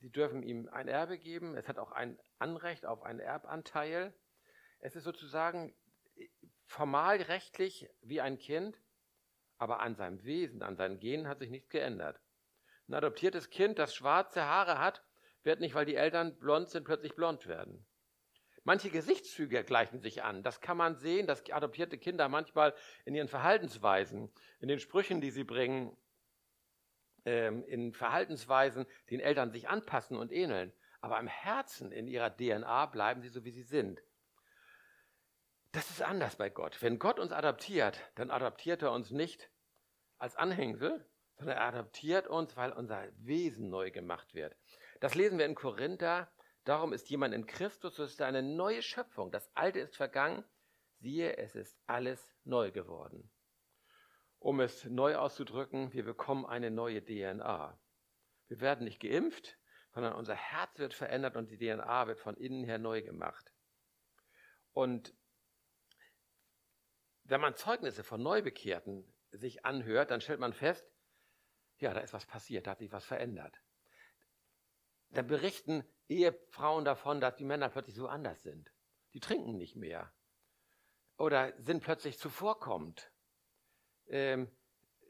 sie 0.00 0.10
dürfen 0.10 0.42
ihm 0.42 0.68
ein 0.68 0.88
Erbe 0.88 1.18
geben. 1.18 1.56
Es 1.56 1.68
hat 1.68 1.78
auch 1.78 1.92
ein 1.92 2.18
Anrecht 2.38 2.86
auf 2.86 3.02
einen 3.02 3.20
Erbanteil. 3.20 4.14
Es 4.80 4.96
ist 4.96 5.04
sozusagen 5.04 5.74
formal 6.66 7.22
rechtlich 7.22 7.88
wie 8.02 8.20
ein 8.20 8.38
Kind, 8.38 8.80
aber 9.58 9.80
an 9.80 9.94
seinem 9.94 10.22
Wesen, 10.24 10.62
an 10.62 10.76
seinen 10.76 10.98
Genen 10.98 11.28
hat 11.28 11.38
sich 11.38 11.50
nichts 11.50 11.70
geändert. 11.70 12.20
Ein 12.88 12.94
adoptiertes 12.94 13.50
Kind, 13.50 13.78
das 13.78 13.94
schwarze 13.94 14.44
Haare 14.44 14.78
hat, 14.78 15.02
wird 15.42 15.60
nicht, 15.60 15.74
weil 15.74 15.86
die 15.86 15.94
Eltern 15.94 16.38
blond 16.38 16.68
sind, 16.68 16.84
plötzlich 16.84 17.14
blond 17.14 17.46
werden. 17.46 17.86
Manche 18.64 18.90
Gesichtszüge 18.90 19.62
gleichen 19.62 20.00
sich 20.00 20.24
an. 20.24 20.42
Das 20.42 20.60
kann 20.60 20.76
man 20.76 20.96
sehen, 20.96 21.28
dass 21.28 21.48
adoptierte 21.50 21.98
Kinder 21.98 22.28
manchmal 22.28 22.74
in 23.04 23.14
ihren 23.14 23.28
Verhaltensweisen, 23.28 24.32
in 24.58 24.68
den 24.68 24.80
Sprüchen, 24.80 25.20
die 25.20 25.30
sie 25.30 25.44
bringen, 25.44 25.96
ähm, 27.26 27.64
in 27.64 27.92
Verhaltensweisen 27.92 28.86
den 29.10 29.20
Eltern 29.20 29.50
sich 29.50 29.68
anpassen 29.68 30.16
und 30.16 30.32
ähneln. 30.32 30.72
Aber 31.00 31.20
im 31.20 31.26
Herzen, 31.26 31.92
in 31.92 32.08
ihrer 32.08 32.34
DNA 32.34 32.86
bleiben 32.86 33.20
sie 33.20 33.28
so, 33.28 33.44
wie 33.44 33.50
sie 33.50 33.62
sind. 33.62 34.00
Das 35.72 35.90
ist 35.90 36.00
anders 36.00 36.36
bei 36.36 36.48
Gott. 36.48 36.80
Wenn 36.80 36.98
Gott 36.98 37.18
uns 37.18 37.32
adoptiert, 37.32 38.00
dann 38.14 38.30
adoptiert 38.30 38.82
er 38.82 38.92
uns 38.92 39.10
nicht 39.10 39.50
als 40.18 40.36
Anhängsel, 40.36 41.04
sondern 41.36 41.58
er 41.58 41.64
adoptiert 41.64 42.28
uns, 42.28 42.56
weil 42.56 42.72
unser 42.72 43.04
Wesen 43.18 43.68
neu 43.68 43.90
gemacht 43.90 44.34
wird. 44.34 44.56
Das 45.00 45.14
lesen 45.14 45.38
wir 45.38 45.44
in 45.44 45.54
Korinther. 45.54 46.30
Darum 46.64 46.92
ist 46.92 47.10
jemand 47.10 47.34
in 47.34 47.46
Christus, 47.46 47.96
so 47.96 48.04
ist 48.04 48.22
eine 48.22 48.42
neue 48.42 48.82
Schöpfung. 48.82 49.30
Das 49.30 49.50
Alte 49.54 49.80
ist 49.80 49.96
vergangen. 49.96 50.44
Siehe, 51.00 51.36
es 51.36 51.54
ist 51.54 51.76
alles 51.86 52.34
neu 52.44 52.70
geworden. 52.70 53.30
Um 54.38 54.60
es 54.60 54.84
neu 54.84 55.16
auszudrücken, 55.16 55.92
wir 55.92 56.04
bekommen 56.04 56.46
eine 56.46 56.70
neue 56.70 57.04
DNA. 57.04 57.78
Wir 58.48 58.60
werden 58.60 58.84
nicht 58.84 59.00
geimpft, 59.00 59.58
sondern 59.92 60.14
unser 60.14 60.34
Herz 60.34 60.78
wird 60.78 60.94
verändert 60.94 61.36
und 61.36 61.50
die 61.50 61.58
DNA 61.58 62.06
wird 62.06 62.20
von 62.20 62.36
innen 62.36 62.64
her 62.64 62.78
neu 62.78 63.02
gemacht. 63.02 63.52
Und 64.72 65.14
wenn 67.24 67.40
man 67.40 67.56
Zeugnisse 67.56 68.04
von 68.04 68.22
Neubekehrten 68.22 69.12
sich 69.32 69.64
anhört, 69.64 70.10
dann 70.10 70.20
stellt 70.20 70.38
man 70.38 70.52
fest, 70.52 70.86
ja, 71.78 71.92
da 71.92 72.00
ist 72.00 72.12
was 72.12 72.26
passiert, 72.26 72.66
da 72.66 72.72
hat 72.72 72.78
sich 72.78 72.92
was 72.92 73.04
verändert. 73.04 73.60
Dann 75.10 75.26
berichten 75.26 75.84
Ehefrauen 76.08 76.84
davon, 76.84 77.20
dass 77.20 77.36
die 77.36 77.44
Männer 77.44 77.68
plötzlich 77.68 77.96
so 77.96 78.06
anders 78.06 78.42
sind. 78.42 78.72
Die 79.12 79.20
trinken 79.20 79.56
nicht 79.56 79.76
mehr. 79.76 80.12
Oder 81.16 81.54
sind 81.62 81.82
plötzlich 81.82 82.18
zuvorkommend. 82.18 83.10
Ähm, 84.08 84.50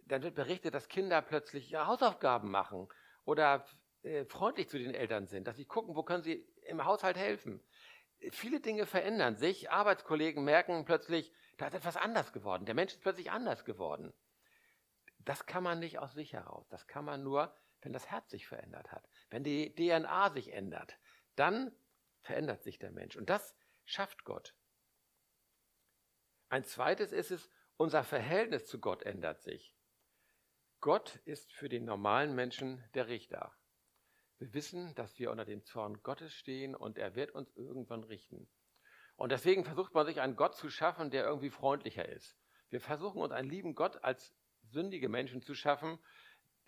dann 0.07 0.23
wird 0.23 0.35
berichtet, 0.35 0.75
dass 0.75 0.89
Kinder 0.89 1.21
plötzlich 1.23 1.71
ihre 1.71 1.87
Hausaufgaben 1.87 2.51
machen 2.51 2.89
oder 3.25 3.67
äh, 4.03 4.25
freundlich 4.25 4.69
zu 4.69 4.79
den 4.79 4.95
Eltern 4.95 5.27
sind, 5.27 5.47
dass 5.47 5.57
sie 5.57 5.65
gucken, 5.65 5.97
wo 5.97 6.03
können 6.03 6.23
sie 6.23 6.47
im 6.63 6.85
Haushalt 6.85 7.17
helfen. 7.17 7.61
Viele 8.31 8.61
Dinge 8.61 8.87
verändern 8.87 9.37
sich. 9.37 9.71
Arbeitskollegen 9.71 10.45
merken 10.45 10.85
plötzlich, 10.85 11.33
da 11.59 11.67
ist 11.67 11.75
etwas 11.75 11.97
anders 11.97 12.33
geworden. 12.33 12.65
Der 12.67 12.75
Mensch 12.75 12.93
ist 12.93 13.03
plötzlich 13.03 13.31
anders 13.31 13.65
geworden. 13.65 14.13
Das 15.19 15.45
kann 15.47 15.63
man 15.63 15.81
nicht 15.81 15.99
aus 15.99 16.15
sich 16.15 16.33
heraus. 16.33 16.69
Das 16.69 16.87
kann 16.87 17.05
man 17.05 17.23
nur, 17.23 17.55
wenn 17.83 17.93
das 17.93 18.11
Herz 18.11 18.31
sich 18.31 18.47
verändert 18.47 18.93
hat. 18.93 19.09
Wenn 19.29 19.45
die 19.45 19.75
DNA 19.75 20.31
sich 20.31 20.53
ändert, 20.53 20.99
dann 21.35 21.73
verändert 22.23 22.63
sich 22.63 22.79
der 22.79 22.93
Mensch. 22.93 23.17
Und 23.17 23.29
das 23.29 23.55
schafft 23.85 24.25
Gott. 24.25 24.55
Ein 26.49 26.65
zweites 26.65 27.13
ist 27.13 27.33
es, 27.33 27.51
unser 27.77 28.05
Verhältnis 28.05 28.67
zu 28.67 28.81
Gott 28.81 29.03
ändert 29.03 29.43
sich. 29.43 29.75
Gott 30.81 31.17
ist 31.25 31.53
für 31.53 31.69
den 31.69 31.85
normalen 31.85 32.35
Menschen 32.35 32.85
der 32.95 33.09
Richter. 33.09 33.53
Wir 34.39 34.53
wissen, 34.53 34.95
dass 34.95 35.19
wir 35.19 35.31
unter 35.31 35.45
dem 35.45 35.65
Zorn 35.65 36.03
Gottes 36.03 36.35
stehen 36.35 36.75
und 36.75 36.99
er 36.99 37.15
wird 37.15 37.31
uns 37.31 37.51
irgendwann 37.57 38.05
richten. 38.05 38.49
Und 39.17 39.33
deswegen 39.33 39.65
versucht 39.65 39.95
man 39.95 40.07
sich 40.07 40.21
einen 40.21 40.37
Gott 40.37 40.55
zu 40.55 40.69
schaffen, 40.69 41.11
der 41.11 41.25
irgendwie 41.25 41.51
freundlicher 41.51 42.07
ist. 42.07 42.37
Wir 42.69 42.81
versuchen 42.81 43.23
uns 43.23 43.33
einen 43.33 43.49
lieben 43.49 43.75
Gott 43.75 44.03
als 44.05 44.35
sündige 44.65 45.09
Menschen 45.09 45.41
zu 45.41 45.55
schaffen, 45.55 45.99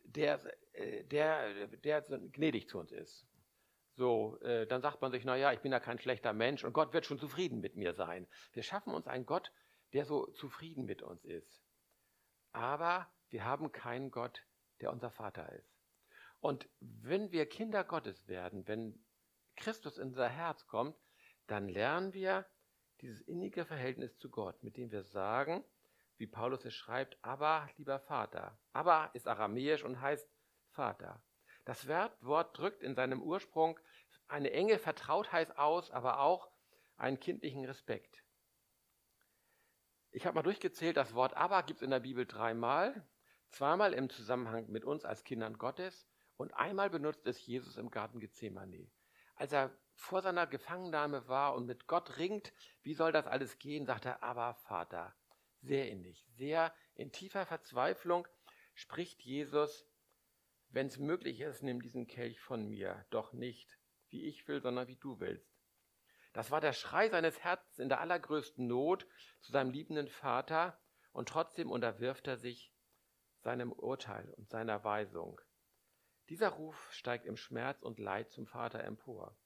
der, 0.05 0.41
äh, 0.73 1.05
der, 1.05 1.69
der 1.69 2.01
gnädig 2.03 2.69
zu 2.69 2.79
uns 2.79 2.93
ist. 2.93 3.27
So, 3.95 4.39
äh, 4.41 4.67
dann 4.67 4.81
sagt 4.81 5.03
man 5.03 5.11
sich, 5.11 5.25
naja, 5.25 5.53
ich 5.53 5.61
bin 5.61 5.73
ja 5.73 5.81
kein 5.81 5.99
schlechter 5.99 6.33
Mensch 6.33 6.65
und 6.65 6.73
Gott 6.73 6.93
wird 6.93 7.05
schon 7.05 7.19
zufrieden 7.19 7.61
mit 7.61 7.77
mir 7.77 7.95
sein. 7.95 8.27
Wir 8.53 8.63
schaffen 8.63 8.95
uns 8.95 9.07
einen 9.07 9.27
Gott, 9.27 9.53
der 9.93 10.05
so 10.05 10.27
zufrieden 10.33 10.85
mit 10.85 11.03
uns 11.03 11.25
ist. 11.25 11.63
Aber 12.53 13.11
wir 13.31 13.45
haben 13.45 13.73
keinen 13.73 14.11
Gott, 14.11 14.43
der 14.81 14.93
unser 14.93 15.11
Vater 15.11 15.53
ist. 15.53 15.79
Und 16.41 16.69
wenn 16.81 17.33
wir 17.33 17.47
Kinder 17.47 17.85
Gottes 17.85 18.29
werden, 18.29 18.67
wenn 18.69 19.05
Christus 19.57 19.99
in 19.99 20.09
unser 20.09 20.29
Herz 20.29 20.67
kommt, 20.67 20.97
dann 21.47 21.69
lernen 21.69 22.13
wir 22.13 22.47
dieses 23.01 23.21
innige 23.23 23.65
Verhältnis 23.65 24.17
zu 24.19 24.31
Gott, 24.31 24.63
mit 24.63 24.77
dem 24.77 24.91
wir 24.91 25.03
sagen, 25.03 25.65
wie 26.17 26.27
Paulus 26.27 26.65
es 26.65 26.75
schreibt, 26.75 27.17
aber 27.23 27.69
lieber 27.77 28.01
Vater. 28.01 28.59
Aber 28.73 29.11
ist 29.15 29.29
aramäisch 29.29 29.85
und 29.85 30.01
heißt 30.01 30.29
Vater. 30.71 31.23
Das 31.65 31.87
Wort 31.87 32.57
drückt 32.57 32.83
in 32.83 32.95
seinem 32.95 33.23
Ursprung 33.23 33.79
eine 34.27 34.51
enge 34.53 34.79
Vertrautheit 34.79 35.57
aus, 35.59 35.91
aber 35.91 36.21
auch 36.21 36.51
einen 36.97 37.21
kindlichen 37.21 37.65
Respekt. 37.65 38.23
Ich 40.11 40.27
habe 40.27 40.35
mal 40.35 40.43
durchgezählt, 40.43 40.97
das 40.97 41.15
Wort 41.15 41.37
aber 41.37 41.63
gibt 41.63 41.81
es 41.81 41.85
in 41.85 41.91
der 41.91 42.01
Bibel 42.01 42.27
dreimal. 42.27 43.07
Zweimal 43.51 43.93
im 43.93 44.11
Zusammenhang 44.11 44.71
mit 44.71 44.85
uns 44.85 45.05
als 45.05 45.25
Kindern 45.25 45.59
Gottes 45.59 46.07
und 46.37 46.55
einmal 46.55 46.91
benutzt 46.91 47.27
es 47.27 47.45
Jesus 47.47 47.77
im 47.77 47.91
Garten 47.91 48.21
Gethsemane. 48.21 48.91
Als 49.35 49.53
er 49.53 49.71
vor 49.95 50.23
seiner 50.23 50.47
Gefangennahme 50.47 51.29
war 51.29 51.55
und 51.55 51.67
mit 51.67 51.87
Gott 51.87 52.19
ringt, 52.19 52.53
wie 52.83 52.95
soll 52.95 53.13
das 53.13 53.27
alles 53.27 53.59
gehen, 53.59 53.87
sagt 53.87 54.07
er, 54.07 54.23
aber 54.23 54.55
Vater. 54.55 55.15
Sehr 55.61 55.91
innig, 55.91 56.25
sehr 56.37 56.75
in 56.95 57.11
tiefer 57.11 57.47
Verzweiflung 57.47 58.29
spricht 58.75 59.23
Jesus, 59.23 59.89
wenn 60.71 60.87
es 60.87 60.99
möglich 60.99 61.41
ist, 61.41 61.63
nimm 61.63 61.83
diesen 61.83 62.07
Kelch 62.07 62.41
von 62.41 62.69
mir, 62.69 63.05
doch 63.11 63.33
nicht 63.33 63.79
wie 64.09 64.27
ich 64.27 64.47
will, 64.47 64.61
sondern 64.61 64.87
wie 64.87 64.97
du 64.97 65.19
willst. 65.21 65.48
Das 66.39 66.53
war 66.53 66.61
der 66.61 66.73
Schrei 66.73 67.09
seines 67.09 67.41
Herzens 67.41 67.81
in 67.81 67.89
der 67.89 67.99
allergrößten 67.99 68.65
Not 68.65 69.09
zu 69.41 69.51
seinem 69.51 69.73
liebenden 69.73 70.07
Vater 70.07 70.79
und 71.11 71.29
trotzdem 71.29 71.69
unterwirft 71.69 72.29
er 72.29 72.37
sich 72.37 72.73
seinem 73.41 73.73
Urteil 73.73 74.33
und 74.35 74.49
seiner 74.49 74.85
Weisung. 74.85 75.41
Dieser 76.29 76.51
Ruf 76.51 76.93
steigt 76.93 77.27
im 77.27 77.37
Schmerz 77.37 77.83
und 77.83 77.99
Leid 77.99 78.31
zum 78.31 78.47
Vater 78.47 78.85
empor. 78.85 79.37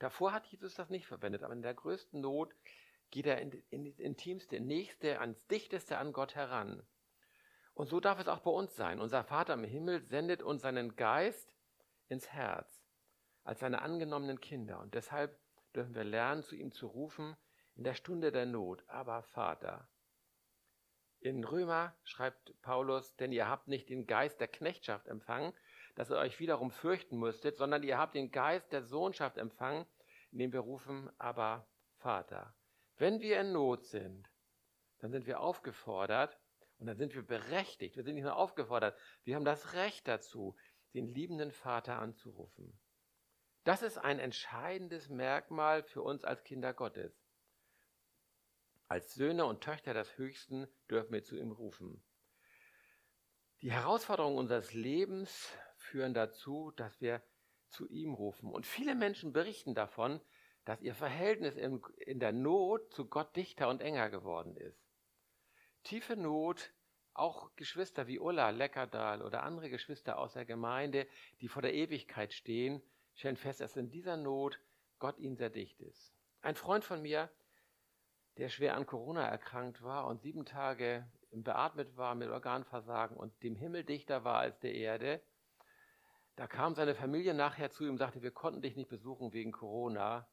Davor 0.00 0.32
hat 0.32 0.44
Jesus 0.48 0.74
das 0.74 0.90
nicht 0.90 1.06
verwendet, 1.06 1.44
aber 1.44 1.52
in 1.52 1.62
der 1.62 1.72
größten 1.72 2.20
Not 2.20 2.52
geht 3.12 3.26
er 3.26 3.38
in, 3.38 3.84
das 3.84 4.00
Intimste, 4.00 4.58
Nächste, 4.58 5.20
ans 5.20 5.46
Dichteste 5.46 5.98
an 5.98 6.12
Gott 6.12 6.34
heran. 6.34 6.84
Und 7.74 7.86
so 7.86 8.00
darf 8.00 8.18
es 8.18 8.26
auch 8.26 8.40
bei 8.40 8.50
uns 8.50 8.74
sein. 8.74 8.98
Unser 8.98 9.22
Vater 9.22 9.54
im 9.54 9.62
Himmel 9.62 10.02
sendet 10.02 10.42
uns 10.42 10.62
seinen 10.62 10.96
Geist 10.96 11.54
ins 12.08 12.26
Herz. 12.26 12.82
als 13.44 13.60
seine 13.60 13.82
angenommenen 13.82 14.40
Kinder. 14.40 14.80
Und 14.80 14.94
deshalb 14.94 15.39
dürfen 15.74 15.94
wir 15.94 16.04
lernen, 16.04 16.42
zu 16.42 16.56
ihm 16.56 16.72
zu 16.72 16.86
rufen 16.86 17.36
in 17.76 17.84
der 17.84 17.94
Stunde 17.94 18.32
der 18.32 18.46
Not, 18.46 18.84
aber 18.88 19.22
Vater. 19.22 19.88
In 21.20 21.44
Römer 21.44 21.94
schreibt 22.02 22.54
Paulus, 22.62 23.14
denn 23.16 23.30
ihr 23.30 23.48
habt 23.48 23.68
nicht 23.68 23.90
den 23.90 24.06
Geist 24.06 24.40
der 24.40 24.48
Knechtschaft 24.48 25.06
empfangen, 25.06 25.52
dass 25.94 26.10
ihr 26.10 26.16
euch 26.16 26.40
wiederum 26.40 26.70
fürchten 26.70 27.18
müsstet, 27.18 27.58
sondern 27.58 27.82
ihr 27.82 27.98
habt 27.98 28.14
den 28.14 28.30
Geist 28.30 28.72
der 28.72 28.82
Sohnschaft 28.82 29.36
empfangen, 29.36 29.86
indem 30.32 30.52
wir 30.52 30.60
rufen, 30.60 31.10
aber 31.18 31.68
Vater. 31.98 32.54
Wenn 32.96 33.20
wir 33.20 33.40
in 33.40 33.52
Not 33.52 33.84
sind, 33.84 34.30
dann 34.98 35.10
sind 35.10 35.26
wir 35.26 35.40
aufgefordert 35.40 36.38
und 36.78 36.86
dann 36.86 36.96
sind 36.96 37.14
wir 37.14 37.26
berechtigt. 37.26 37.96
Wir 37.96 38.02
sind 38.02 38.14
nicht 38.14 38.24
nur 38.24 38.36
aufgefordert, 38.36 38.98
wir 39.24 39.36
haben 39.36 39.44
das 39.44 39.74
Recht 39.74 40.08
dazu, 40.08 40.56
den 40.94 41.06
liebenden 41.06 41.52
Vater 41.52 41.98
anzurufen. 41.98 42.78
Das 43.64 43.82
ist 43.82 43.98
ein 43.98 44.18
entscheidendes 44.18 45.08
Merkmal 45.08 45.82
für 45.82 46.02
uns 46.02 46.24
als 46.24 46.44
Kinder 46.44 46.72
Gottes. 46.72 47.12
Als 48.88 49.14
Söhne 49.14 49.44
und 49.44 49.60
Töchter 49.60 49.94
des 49.94 50.16
Höchsten 50.16 50.66
dürfen 50.90 51.12
wir 51.12 51.22
zu 51.22 51.36
ihm 51.36 51.52
rufen. 51.52 52.02
Die 53.60 53.70
Herausforderungen 53.70 54.38
unseres 54.38 54.72
Lebens 54.72 55.54
führen 55.76 56.14
dazu, 56.14 56.72
dass 56.76 57.00
wir 57.00 57.22
zu 57.68 57.86
ihm 57.88 58.14
rufen. 58.14 58.50
Und 58.50 58.66
viele 58.66 58.94
Menschen 58.94 59.32
berichten 59.32 59.74
davon, 59.74 60.20
dass 60.64 60.80
ihr 60.80 60.94
Verhältnis 60.94 61.56
in, 61.56 62.18
der 62.18 62.32
Not 62.32 62.92
zu 62.92 63.06
Gott 63.06 63.36
dichter 63.36 63.68
und 63.68 63.82
enger 63.82 64.08
geworden 64.08 64.56
ist. 64.56 64.82
Tiefe 65.84 66.16
Not, 66.16 66.72
auch 67.12 67.54
Geschwister 67.56 68.06
wie 68.06 68.18
Ulla 68.18 68.50
Leckerdahl 68.50 69.22
oder 69.22 69.42
andere 69.42 69.68
Geschwister 69.68 70.18
aus 70.18 70.32
der 70.32 70.46
Gemeinde, 70.46 71.06
die 71.40 71.48
vor 71.48 71.62
der 71.62 71.74
Ewigkeit 71.74 72.32
stehen, 72.32 72.82
stellen 73.14 73.36
fest, 73.36 73.60
dass 73.60 73.76
in 73.76 73.90
dieser 73.90 74.16
Not 74.16 74.60
Gott 74.98 75.18
ihnen 75.18 75.36
sehr 75.36 75.50
dicht 75.50 75.80
ist. 75.80 76.14
Ein 76.42 76.54
Freund 76.54 76.84
von 76.84 77.02
mir, 77.02 77.30
der 78.38 78.48
schwer 78.48 78.76
an 78.76 78.86
Corona 78.86 79.26
erkrankt 79.26 79.82
war 79.82 80.06
und 80.06 80.22
sieben 80.22 80.44
Tage 80.44 81.06
beatmet 81.30 81.96
war 81.96 82.14
mit 82.14 82.28
Organversagen 82.28 83.16
und 83.16 83.42
dem 83.42 83.54
Himmel 83.54 83.84
dichter 83.84 84.24
war 84.24 84.38
als 84.38 84.58
der 84.60 84.74
Erde, 84.74 85.22
da 86.40 86.46
kam 86.46 86.74
seine 86.74 86.94
Familie 86.94 87.34
nachher 87.34 87.70
zu 87.70 87.84
ihm 87.84 87.90
und 87.90 87.98
sagte, 87.98 88.22
wir 88.22 88.30
konnten 88.30 88.62
dich 88.62 88.74
nicht 88.74 88.88
besuchen 88.88 89.34
wegen 89.34 89.52
Corona. 89.52 90.26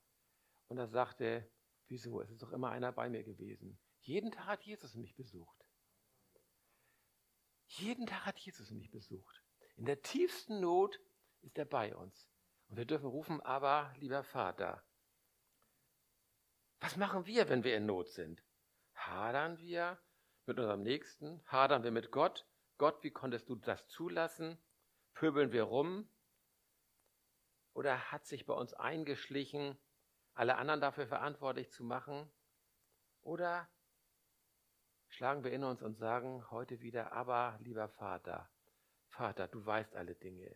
Und 0.69 0.77
er 0.77 0.87
sagte, 0.87 1.49
wieso? 1.89 2.21
Es 2.21 2.29
ist 2.29 2.41
doch 2.41 2.53
immer 2.53 2.69
einer 2.69 2.93
bei 2.93 3.09
mir 3.09 3.25
gewesen. 3.25 3.77
Jeden 3.99 4.31
Tag 4.31 4.45
hat 4.45 4.63
Jesus 4.63 4.95
mich 4.95 5.15
besucht. 5.15 5.65
Jeden 7.65 8.05
Tag 8.05 8.25
hat 8.25 8.39
Jesus 8.39 8.71
mich 8.71 8.89
besucht. 8.89 9.43
In 9.75 9.85
der 9.85 10.01
tiefsten 10.01 10.61
Not 10.61 10.97
ist 11.41 11.57
er 11.57 11.65
bei 11.65 11.93
uns. 11.93 12.29
Und 12.69 12.77
wir 12.77 12.85
dürfen 12.85 13.07
rufen, 13.07 13.41
aber 13.41 13.93
lieber 13.97 14.23
Vater. 14.23 14.83
Was 16.79 16.95
machen 16.95 17.25
wir, 17.25 17.49
wenn 17.49 17.63
wir 17.63 17.75
in 17.75 17.85
Not 17.85 18.09
sind? 18.09 18.43
Hadern 18.93 19.57
wir 19.57 19.97
mit 20.45 20.59
unserem 20.59 20.83
Nächsten? 20.83 21.41
Hadern 21.47 21.83
wir 21.83 21.91
mit 21.91 22.11
Gott? 22.11 22.45
Gott, 22.77 23.03
wie 23.03 23.11
konntest 23.11 23.49
du 23.49 23.55
das 23.55 23.87
zulassen? 23.87 24.57
Pöbeln 25.13 25.51
wir 25.51 25.63
rum? 25.63 26.09
Oder 27.73 28.11
hat 28.11 28.25
sich 28.25 28.45
bei 28.45 28.53
uns 28.53 28.73
eingeschlichen, 28.73 29.77
alle 30.33 30.57
anderen 30.57 30.81
dafür 30.81 31.07
verantwortlich 31.07 31.71
zu 31.71 31.83
machen? 31.83 32.31
Oder 33.21 33.67
schlagen 35.09 35.43
wir 35.43 35.51
in 35.51 35.63
uns 35.63 35.81
und 35.81 35.95
sagen 35.97 36.49
heute 36.51 36.81
wieder, 36.81 37.11
aber 37.13 37.57
lieber 37.61 37.89
Vater, 37.89 38.49
Vater, 39.07 39.47
du 39.47 39.65
weißt 39.65 39.95
alle 39.95 40.15
Dinge. 40.15 40.55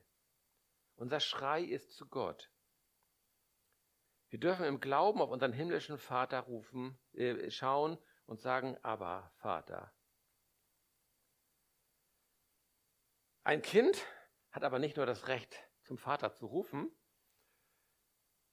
Unser 1.01 1.19
Schrei 1.19 1.63
ist 1.63 1.95
zu 1.95 2.07
Gott. 2.07 2.51
Wir 4.29 4.39
dürfen 4.39 4.65
im 4.65 4.79
Glauben 4.79 5.19
auf 5.19 5.31
unseren 5.31 5.51
himmlischen 5.51 5.97
Vater 5.97 6.41
rufen, 6.41 6.95
äh, 7.13 7.49
schauen 7.49 7.97
und 8.27 8.39
sagen, 8.39 8.77
aber 8.83 9.33
Vater. 9.37 9.91
Ein 13.43 13.63
Kind 13.63 14.05
hat 14.51 14.63
aber 14.63 14.77
nicht 14.77 14.97
nur 14.97 15.07
das 15.07 15.27
Recht, 15.27 15.67
zum 15.85 15.97
Vater 15.97 16.35
zu 16.35 16.45
rufen, 16.45 16.95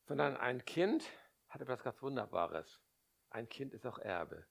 sondern 0.06 0.34
ein 0.38 0.64
Kind 0.64 1.04
hat 1.50 1.61
etwas 1.61 1.82
ganz 1.82 2.00
Wunderbares. 2.00 2.80
Ein 3.28 3.50
Kind 3.50 3.74
ist 3.74 3.84
auch 3.84 3.98
Erbe. 3.98 4.48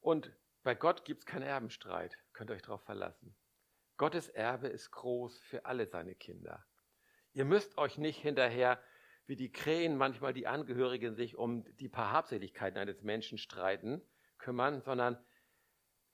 Und 0.00 0.34
bei 0.62 0.74
Gott 0.74 1.04
gibt 1.04 1.20
es 1.20 1.26
keinen 1.26 1.42
Erbenstreit, 1.42 2.16
könnt 2.32 2.48
ihr 2.50 2.54
euch 2.54 2.62
darauf 2.62 2.82
verlassen. 2.82 3.36
Gottes 3.96 4.28
Erbe 4.28 4.68
ist 4.68 4.90
groß 4.90 5.38
für 5.40 5.64
alle 5.64 5.86
seine 5.86 6.14
Kinder. 6.14 6.64
Ihr 7.32 7.44
müsst 7.44 7.78
euch 7.78 7.98
nicht 7.98 8.20
hinterher, 8.20 8.80
wie 9.26 9.36
die 9.36 9.50
Krähen 9.50 9.96
manchmal 9.96 10.32
die 10.32 10.46
Angehörigen 10.46 11.14
sich 11.14 11.36
um 11.36 11.64
die 11.76 11.88
paar 11.88 12.12
Habseligkeiten 12.12 12.78
eines 12.78 13.02
Menschen 13.02 13.38
streiten, 13.38 14.02
kümmern, 14.38 14.80
sondern 14.82 15.18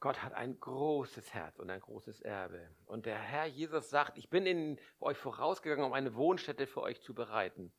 Gott 0.01 0.23
hat 0.23 0.33
ein 0.33 0.59
großes 0.59 1.33
Herz 1.33 1.59
und 1.59 1.71
ein 1.71 1.81
großes 1.81 2.23
Erbe. 2.23 2.75
Und 2.87 3.07
der 3.07 3.18
Herr 3.18 3.47
Jesus 3.47 3.90
sagt, 3.90 4.18
ich 4.18 4.31
bin 4.31 4.47
in 4.47 4.81
euch 4.99 5.16
vorausgegangen, 5.16 5.85
um 5.85 5.92
eine 5.92 6.14
Wohnstätte 6.14 6.66
für 6.66 6.83
euch 6.83 7.01
zu 7.03 7.14
bereiten. 7.14 7.73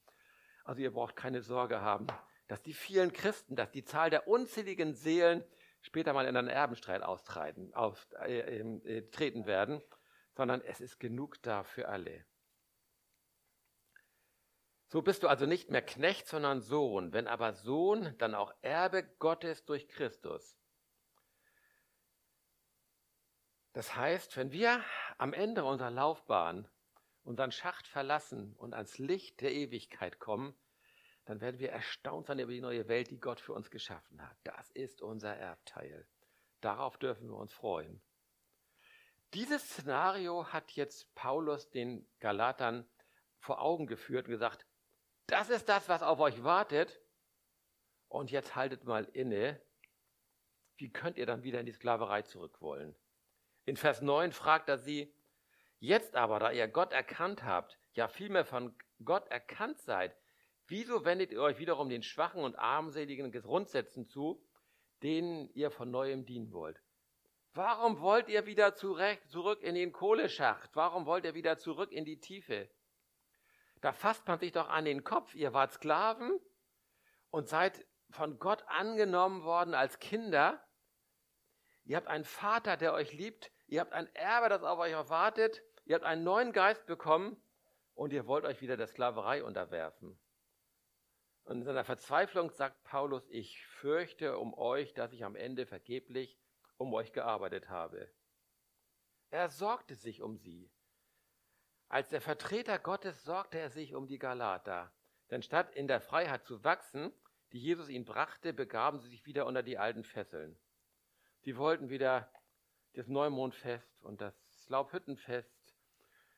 Also 0.64 0.82
ihr 0.82 0.92
braucht 0.92 1.16
keine 1.16 1.42
Sorge 1.42 1.82
haben, 1.82 2.08
dass 2.48 2.62
die 2.62 2.74
vielen 2.74 3.12
Christen, 3.12 3.56
dass 3.56 3.72
die 3.72 3.84
Zahl 3.84 4.10
der 4.10 4.28
unzähligen 4.28 4.94
Seelen 4.94 5.44
später 5.84 6.14
mal 6.14 6.26
in 6.26 6.36
einen 6.36 6.48
Erbenstreit 6.48 7.04
austreten, 7.04 7.74
auf, 7.74 8.08
äh, 8.26 8.40
äh, 8.40 9.10
treten 9.12 9.46
werden, 9.46 9.84
sondern 10.36 10.62
es 10.62 10.82
ist 10.82 11.00
genug 11.00 11.42
da 11.44 11.64
für 11.64 11.88
alle. 11.90 12.26
So 14.88 15.02
bist 15.02 15.24
du 15.24 15.28
also 15.28 15.46
nicht 15.46 15.70
mehr 15.70 15.82
Knecht, 15.82 16.28
sondern 16.28 16.62
Sohn. 16.62 17.14
Wenn 17.14 17.28
aber 17.28 17.54
Sohn, 17.54 18.16
dann 18.18 18.36
auch 18.36 18.54
Erbe 18.62 19.04
Gottes 19.20 19.66
durch 19.66 19.88
Christus. 19.88 20.58
Das 23.74 23.96
heißt, 23.96 24.38
wenn 24.38 24.52
wir 24.52 24.84
am 25.18 25.34
Ende 25.34 25.64
unserer 25.64 25.90
Laufbahn 25.92 26.68
unseren 27.24 27.52
Schacht 27.52 27.88
verlassen 27.88 28.54
und 28.58 28.74
ans 28.74 28.98
Licht 28.98 29.42
der 29.42 29.52
Ewigkeit 29.52 30.20
kommen, 30.20 30.56
dann 31.26 31.40
werden 31.42 31.60
wir 31.60 31.72
erstaunt 31.72 32.28
sein 32.28 32.40
über 32.40 32.52
die 32.52 32.62
neue 32.62 32.88
Welt, 32.88 33.10
die 33.10 33.20
Gott 33.20 33.40
für 33.40 33.54
uns 33.54 33.72
geschaffen 33.72 34.22
hat. 34.22 34.38
Das 34.44 34.70
ist 34.72 35.02
unser 35.02 35.36
Erbteil. 35.36 36.08
Darauf 36.62 36.98
dürfen 36.98 37.30
wir 37.30 37.38
uns 37.38 37.54
freuen. 37.54 38.02
Dieses 39.34 39.64
Szenario 39.64 40.48
hat 40.48 40.72
jetzt 40.72 41.14
Paulus 41.16 41.70
den 41.70 42.08
Galatern 42.20 42.88
vor 43.40 43.62
Augen 43.62 43.88
geführt 43.88 44.28
und 44.28 44.32
gesagt, 44.32 44.66
das 45.28 45.50
ist 45.50 45.70
das, 45.70 45.90
was 45.90 46.04
auf 46.04 46.20
euch 46.20 46.44
wartet. 46.44 47.02
Und 48.10 48.30
jetzt 48.30 48.56
haltet 48.56 48.84
mal 48.84 49.06
inne. 49.06 49.62
Wie 50.78 50.92
könnt 50.92 51.18
ihr 51.18 51.26
dann 51.26 51.44
wieder 51.44 51.60
in 51.60 51.66
die 51.66 51.72
Sklaverei 51.72 52.22
zurück 52.22 52.62
wollen? 52.62 52.96
In 53.66 53.78
Vers 53.78 54.02
9 54.02 54.34
fragt 54.34 54.70
er 54.70 54.78
sie, 54.78 55.16
jetzt 55.80 56.16
aber, 56.16 56.40
da 56.40 56.52
ihr 56.52 56.68
Gott 56.68 56.92
erkannt 56.92 57.44
habt, 57.44 57.80
ja 57.94 58.08
vielmehr 58.08 58.46
von 58.46 58.76
Gott 59.04 59.28
erkannt 59.30 59.80
seid, 59.80 60.16
wieso 60.68 61.06
wendet 61.06 61.32
ihr 61.32 61.42
euch 61.42 61.60
wiederum 61.60 61.90
den 61.90 62.04
schwachen 62.04 62.44
und 62.44 62.58
armseligen 62.58 63.32
Grundsätzen 63.32 64.08
zu, 64.08 64.44
denen 65.02 65.50
ihr 65.54 65.72
von 65.72 65.92
neuem 65.92 66.26
dienen 66.26 66.52
wollt? 66.52 66.82
Warum 67.54 68.00
wollt 68.00 68.30
ihr 68.30 68.46
wieder 68.48 68.74
zurück 68.74 69.62
in 69.62 69.76
den 69.76 69.92
Kohleschacht? 69.92 70.72
Warum 70.74 71.06
wollt 71.06 71.26
ihr 71.26 71.36
wieder 71.36 71.58
zurück 71.58 71.92
in 71.92 72.04
die 72.04 72.20
Tiefe? 72.20 72.68
Da 73.82 73.92
fasst 73.92 74.28
man 74.28 74.40
sich 74.40 74.52
doch 74.52 74.70
an 74.70 74.86
den 74.86 75.04
Kopf. 75.04 75.36
Ihr 75.36 75.54
wart 75.54 75.74
Sklaven 75.74 76.40
und 77.30 77.50
seid 77.50 77.86
von 78.10 78.40
Gott 78.40 78.64
angenommen 78.68 79.44
worden 79.44 79.76
als 79.76 80.00
Kinder. 80.00 80.66
Ihr 81.84 81.98
habt 81.98 82.08
einen 82.08 82.24
Vater, 82.24 82.78
der 82.78 82.94
euch 82.94 83.14
liebt. 83.14 83.52
Ihr 83.68 83.82
habt 83.82 83.94
ein 83.94 84.08
Erbe, 84.16 84.50
das 84.50 84.64
auf 84.64 84.80
euch 84.80 84.94
erwartet. 84.94 85.62
Ihr 85.86 85.96
habt 85.96 86.06
einen 86.06 86.24
neuen 86.24 86.54
Geist 86.54 86.86
bekommen 86.86 87.42
und 87.94 88.14
ihr 88.14 88.26
wollt 88.26 88.46
euch 88.46 88.62
wieder 88.62 88.78
der 88.78 88.88
Sklaverei 88.88 89.44
unterwerfen. 89.44 90.18
Und 91.46 91.58
in 91.58 91.64
seiner 91.64 91.84
Verzweiflung 91.84 92.52
sagt 92.52 92.84
Paulus, 92.84 93.28
ich 93.30 93.66
fürchte 93.66 94.38
um 94.38 94.54
euch, 94.54 94.94
dass 94.94 95.12
ich 95.12 95.26
am 95.26 95.36
Ende 95.36 95.66
vergeblich 95.66 96.40
um 96.78 96.94
euch 96.94 97.12
gearbeitet 97.12 97.70
habe. 97.70 98.10
Er 99.30 99.50
sorgte 99.50 99.96
sich 99.96 100.22
um 100.22 100.38
sie. 100.38 100.72
Als 101.90 102.10
der 102.10 102.22
Vertreter 102.22 102.80
Gottes 102.80 103.24
sorgte 103.24 103.60
er 103.60 103.70
sich 103.70 103.94
um 103.94 104.08
die 104.08 104.20
Galater. 104.20 104.92
Denn 105.32 105.44
statt 105.44 105.76
in 105.76 105.88
der 105.88 106.02
Freiheit 106.02 106.46
zu 106.46 106.64
wachsen, 106.64 107.12
die 107.52 107.60
Jesus 107.60 107.90
ihnen 107.90 108.06
brachte, 108.06 108.54
begaben 108.54 109.00
sie 109.00 109.10
sich 109.10 109.26
wieder 109.26 109.46
unter 109.46 109.64
die 109.64 109.78
alten 109.78 110.04
Fesseln. 110.04 110.58
Sie 111.42 111.58
wollten 111.58 111.90
wieder 111.90 112.32
das 112.94 113.08
Neumondfest 113.08 114.02
und 114.04 114.22
das 114.22 114.34
Laubhüttenfest 114.70 115.76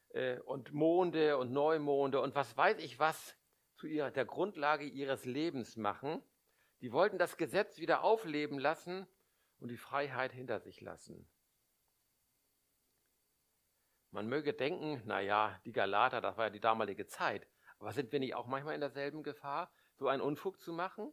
äh, 0.09 0.39
und 0.39 0.73
Monde 0.73 1.37
und 1.37 1.51
Neumonde 1.51 2.21
und 2.21 2.33
was 2.33 2.55
weiß 2.57 2.79
ich 2.79 2.97
was 2.97 3.37
zu 3.75 3.87
ihrer, 3.87 4.11
der 4.11 4.25
Grundlage 4.25 4.85
ihres 4.85 5.25
Lebens 5.25 5.77
machen. 5.77 6.21
Die 6.81 6.91
wollten 6.91 7.17
das 7.17 7.37
Gesetz 7.37 7.79
wieder 7.79 8.03
aufleben 8.03 8.59
lassen 8.59 9.07
und 9.59 9.69
die 9.69 9.77
Freiheit 9.77 10.31
hinter 10.31 10.59
sich 10.59 10.81
lassen. 10.81 11.27
Man 14.11 14.27
möge 14.27 14.53
denken, 14.53 15.01
naja, 15.05 15.59
die 15.65 15.73
Galater, 15.73 16.21
das 16.21 16.37
war 16.37 16.45
ja 16.45 16.49
die 16.49 16.59
damalige 16.59 17.05
Zeit. 17.05 17.47
Aber 17.79 17.91
sind 17.91 18.11
wir 18.11 18.19
nicht 18.19 18.35
auch 18.35 18.47
manchmal 18.47 18.75
in 18.75 18.81
derselben 18.81 19.23
Gefahr, 19.23 19.71
so 19.95 20.07
einen 20.07 20.21
Unfug 20.21 20.61
zu 20.61 20.71
machen? 20.71 21.11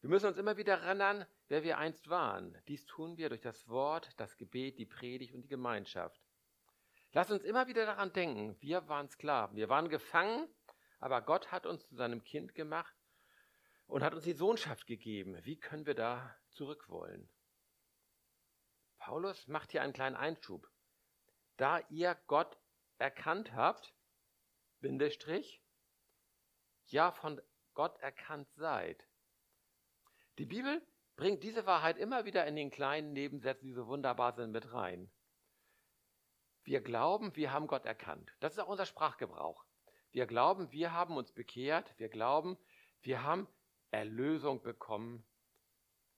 Wir 0.00 0.10
müssen 0.10 0.26
uns 0.26 0.36
immer 0.36 0.56
wieder 0.56 0.74
erinnern, 0.74 1.26
wer 1.48 1.64
wir 1.64 1.78
einst 1.78 2.08
waren. 2.08 2.56
Dies 2.68 2.84
tun 2.86 3.16
wir 3.16 3.30
durch 3.30 3.40
das 3.40 3.68
Wort, 3.68 4.10
das 4.18 4.36
Gebet, 4.36 4.78
die 4.78 4.86
Predigt 4.86 5.34
und 5.34 5.42
die 5.42 5.48
Gemeinschaft. 5.48 6.20
Lass 7.12 7.30
uns 7.30 7.42
immer 7.42 7.68
wieder 7.68 7.86
daran 7.86 8.12
denken, 8.12 8.56
wir 8.60 8.86
waren 8.88 9.08
Sklaven, 9.08 9.56
wir 9.56 9.68
waren 9.68 9.88
gefangen, 9.88 10.48
aber 11.04 11.20
Gott 11.20 11.52
hat 11.52 11.66
uns 11.66 11.86
zu 11.86 11.96
seinem 11.96 12.24
Kind 12.24 12.54
gemacht 12.54 12.96
und 13.86 14.02
hat 14.02 14.14
uns 14.14 14.24
die 14.24 14.32
Sohnschaft 14.32 14.86
gegeben. 14.86 15.36
Wie 15.44 15.60
können 15.60 15.84
wir 15.84 15.94
da 15.94 16.34
zurück 16.48 16.88
wollen? 16.88 17.28
Paulus 18.96 19.46
macht 19.46 19.72
hier 19.72 19.82
einen 19.82 19.92
kleinen 19.92 20.16
Einschub. 20.16 20.66
Da 21.58 21.80
ihr 21.90 22.14
Gott 22.26 22.58
erkannt 22.96 23.52
habt, 23.52 23.94
Bindestrich, 24.80 25.62
ja 26.86 27.12
von 27.12 27.38
Gott 27.74 27.98
erkannt 27.98 28.50
seid. 28.54 29.06
Die 30.38 30.46
Bibel 30.46 30.80
bringt 31.16 31.42
diese 31.42 31.66
Wahrheit 31.66 31.98
immer 31.98 32.24
wieder 32.24 32.46
in 32.46 32.56
den 32.56 32.70
kleinen 32.70 33.12
Nebensätzen, 33.12 33.66
die 33.66 33.74
so 33.74 33.88
wunderbar 33.88 34.32
sind, 34.32 34.52
mit 34.52 34.72
rein. 34.72 35.12
Wir 36.62 36.80
glauben, 36.80 37.36
wir 37.36 37.52
haben 37.52 37.66
Gott 37.66 37.84
erkannt. 37.84 38.34
Das 38.40 38.54
ist 38.54 38.58
auch 38.58 38.68
unser 38.68 38.86
Sprachgebrauch. 38.86 39.66
Wir 40.14 40.26
glauben, 40.26 40.70
wir 40.70 40.92
haben 40.92 41.16
uns 41.16 41.32
bekehrt. 41.32 41.92
Wir 41.98 42.08
glauben, 42.08 42.56
wir 43.02 43.24
haben 43.24 43.48
Erlösung 43.90 44.62
bekommen. 44.62 45.26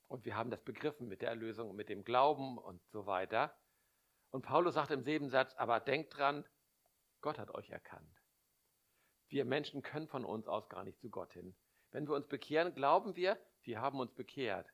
Und 0.07 0.27
wir 0.27 0.37
haben 0.37 0.51
das 0.51 0.63
begriffen 0.63 1.09
mit 1.09 1.23
der 1.23 1.31
Erlösung, 1.31 1.75
mit 1.75 1.89
dem 1.89 2.05
Glauben 2.05 2.59
und 2.59 2.87
so 2.91 3.07
weiter. 3.07 3.57
Und 4.31 4.43
Paulus 4.43 4.75
sagt 4.75 4.91
im 4.91 5.03
Nebensatz, 5.03 5.55
aber 5.55 5.81
denkt 5.81 6.15
dran, 6.15 6.45
Gott 7.23 7.39
hat 7.39 7.55
euch 7.55 7.71
erkannt. 7.71 8.23
Wir 9.29 9.47
Menschen 9.47 9.81
können 9.81 10.09
von 10.09 10.27
uns 10.27 10.47
aus 10.47 10.69
gar 10.69 10.85
nicht 10.85 11.01
zu 11.01 11.09
Gott 11.09 11.33
hin. 11.33 11.57
Wenn 11.91 12.07
wir 12.07 12.15
uns 12.15 12.29
bekehren, 12.29 12.75
glauben 12.75 13.17
wir, 13.17 13.39
wir 13.63 13.81
haben 13.81 13.99
uns 13.99 14.13
bekehrt. 14.13 14.71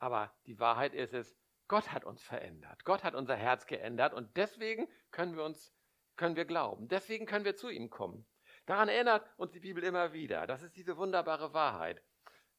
Aber 0.00 0.34
die 0.46 0.58
Wahrheit 0.58 0.94
ist 0.94 1.14
es, 1.14 1.38
Gott 1.68 1.92
hat 1.92 2.04
uns 2.04 2.24
verändert. 2.24 2.84
Gott 2.84 3.04
hat 3.04 3.14
unser 3.14 3.36
Herz 3.36 3.66
geändert 3.66 4.14
und 4.14 4.36
deswegen 4.36 4.88
können 5.12 5.36
wir 5.36 5.44
uns, 5.44 5.72
können 6.16 6.34
wir 6.34 6.44
glauben. 6.44 6.88
Deswegen 6.88 7.24
können 7.24 7.44
wir 7.44 7.54
zu 7.54 7.68
ihm 7.68 7.88
kommen. 7.88 8.26
Daran 8.68 8.90
erinnert 8.90 9.26
uns 9.38 9.52
die 9.52 9.60
Bibel 9.60 9.82
immer 9.82 10.12
wieder. 10.12 10.46
Das 10.46 10.62
ist 10.62 10.76
diese 10.76 10.98
wunderbare 10.98 11.54
Wahrheit. 11.54 12.02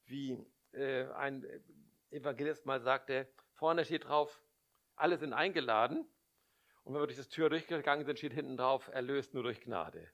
Wie 0.05 0.43
äh, 0.71 1.05
ein 1.11 1.45
Evangelist 2.09 2.65
mal 2.65 2.81
sagte, 2.81 3.31
vorne 3.53 3.85
steht 3.85 4.05
drauf, 4.05 4.41
alle 4.95 5.19
sind 5.19 5.33
eingeladen. 5.33 6.09
Und 6.83 6.95
wenn 6.95 7.01
wir 7.03 7.05
durch 7.05 7.19
das 7.19 7.29
Tür 7.29 7.51
durchgegangen 7.51 8.07
sind, 8.07 8.17
steht 8.17 8.33
hinten 8.33 8.57
drauf, 8.57 8.87
erlöst 8.87 9.35
nur 9.35 9.43
durch 9.43 9.61
Gnade. 9.61 10.11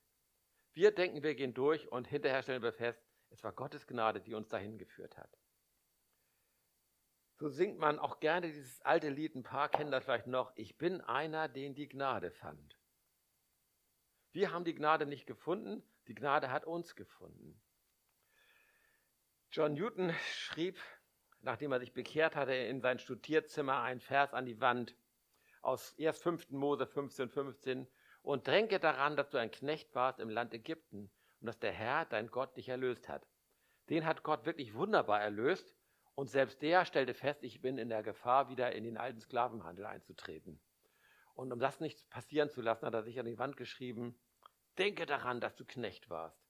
Wir 0.74 0.92
denken, 0.92 1.24
wir 1.24 1.34
gehen 1.34 1.54
durch 1.54 1.90
und 1.90 2.10
hinterher 2.10 2.44
stellen 2.44 2.62
wir 2.62 2.74
fest, 2.74 3.02
es 3.30 3.42
war 3.46 3.54
Gottes 3.54 3.88
Gnade, 3.88 4.20
die 4.20 4.34
uns 4.34 4.50
dahin 4.50 4.78
geführt 4.78 5.16
hat. 5.16 5.32
So 7.38 7.48
singt 7.48 7.78
man 7.78 8.00
auch 8.00 8.20
gerne 8.20 8.48
dieses 8.48 8.82
alte 8.82 9.08
Lied, 9.08 9.34
ein 9.36 9.44
paar 9.44 9.70
kennen 9.70 9.92
das 9.92 10.04
vielleicht 10.04 10.28
noch, 10.28 10.52
ich 10.58 10.78
bin 10.78 11.00
einer, 11.00 11.48
den 11.48 11.74
die 11.74 11.88
Gnade 11.88 12.32
fand. 12.32 12.78
Wir 14.36 14.52
haben 14.52 14.66
die 14.66 14.76
Gnade 14.76 15.06
nicht 15.06 15.28
gefunden, 15.28 15.82
die 16.10 16.14
Gnade 16.14 16.52
hat 16.52 16.66
uns 16.66 16.98
gefunden. 16.98 17.58
John 19.50 19.76
Newton 19.76 20.14
schrieb, 20.34 20.78
nachdem 21.40 21.72
er 21.72 21.80
sich 21.80 21.94
bekehrt 21.94 22.36
hatte, 22.36 22.54
in 22.54 22.82
sein 22.82 23.00
Studierzimmer 23.00 23.82
einen 23.82 24.02
Vers 24.02 24.34
an 24.34 24.46
die 24.46 24.60
Wand 24.60 24.94
aus 25.62 25.94
erst 25.94 26.22
5. 26.22 26.52
Mose 26.52 26.86
15, 26.86 27.30
15 27.30 27.88
und 28.24 28.46
dränke 28.46 28.78
daran, 28.78 29.16
dass 29.16 29.30
du 29.30 29.38
ein 29.38 29.52
Knecht 29.52 29.96
warst 29.96 30.20
im 30.20 30.30
Land 30.30 30.54
Ägypten 30.54 31.10
und 31.40 31.48
dass 31.48 31.60
der 31.60 31.72
Herr, 31.72 32.04
dein 32.04 32.28
Gott, 32.28 32.58
dich 32.58 32.68
erlöst 32.68 33.08
hat. 33.08 33.26
Den 33.90 34.06
hat 34.06 34.24
Gott 34.24 34.46
wirklich 34.46 34.74
wunderbar 34.74 35.22
erlöst 35.22 35.74
und 36.14 36.30
selbst 36.30 36.62
der 36.62 36.84
stellte 36.84 37.14
fest, 37.14 37.42
ich 37.42 37.62
bin 37.62 37.78
in 37.78 37.88
der 37.88 38.04
Gefahr, 38.04 38.50
wieder 38.50 38.74
in 38.74 38.84
den 38.84 38.98
alten 38.98 39.22
Sklavenhandel 39.22 39.86
einzutreten. 39.86 40.60
Und 41.36 41.54
um 41.54 41.60
das 41.60 41.80
nicht 41.80 42.10
passieren 42.10 42.50
zu 42.50 42.62
lassen, 42.62 42.86
hat 42.86 42.94
er 42.94 43.04
sich 43.04 43.18
an 43.18 43.26
die 43.26 43.38
Wand 43.38 43.56
geschrieben, 43.56 44.18
denke 44.76 45.06
daran, 45.06 45.42
dass 45.42 45.56
du 45.56 45.66
Knecht 45.66 46.10
warst. 46.10 46.46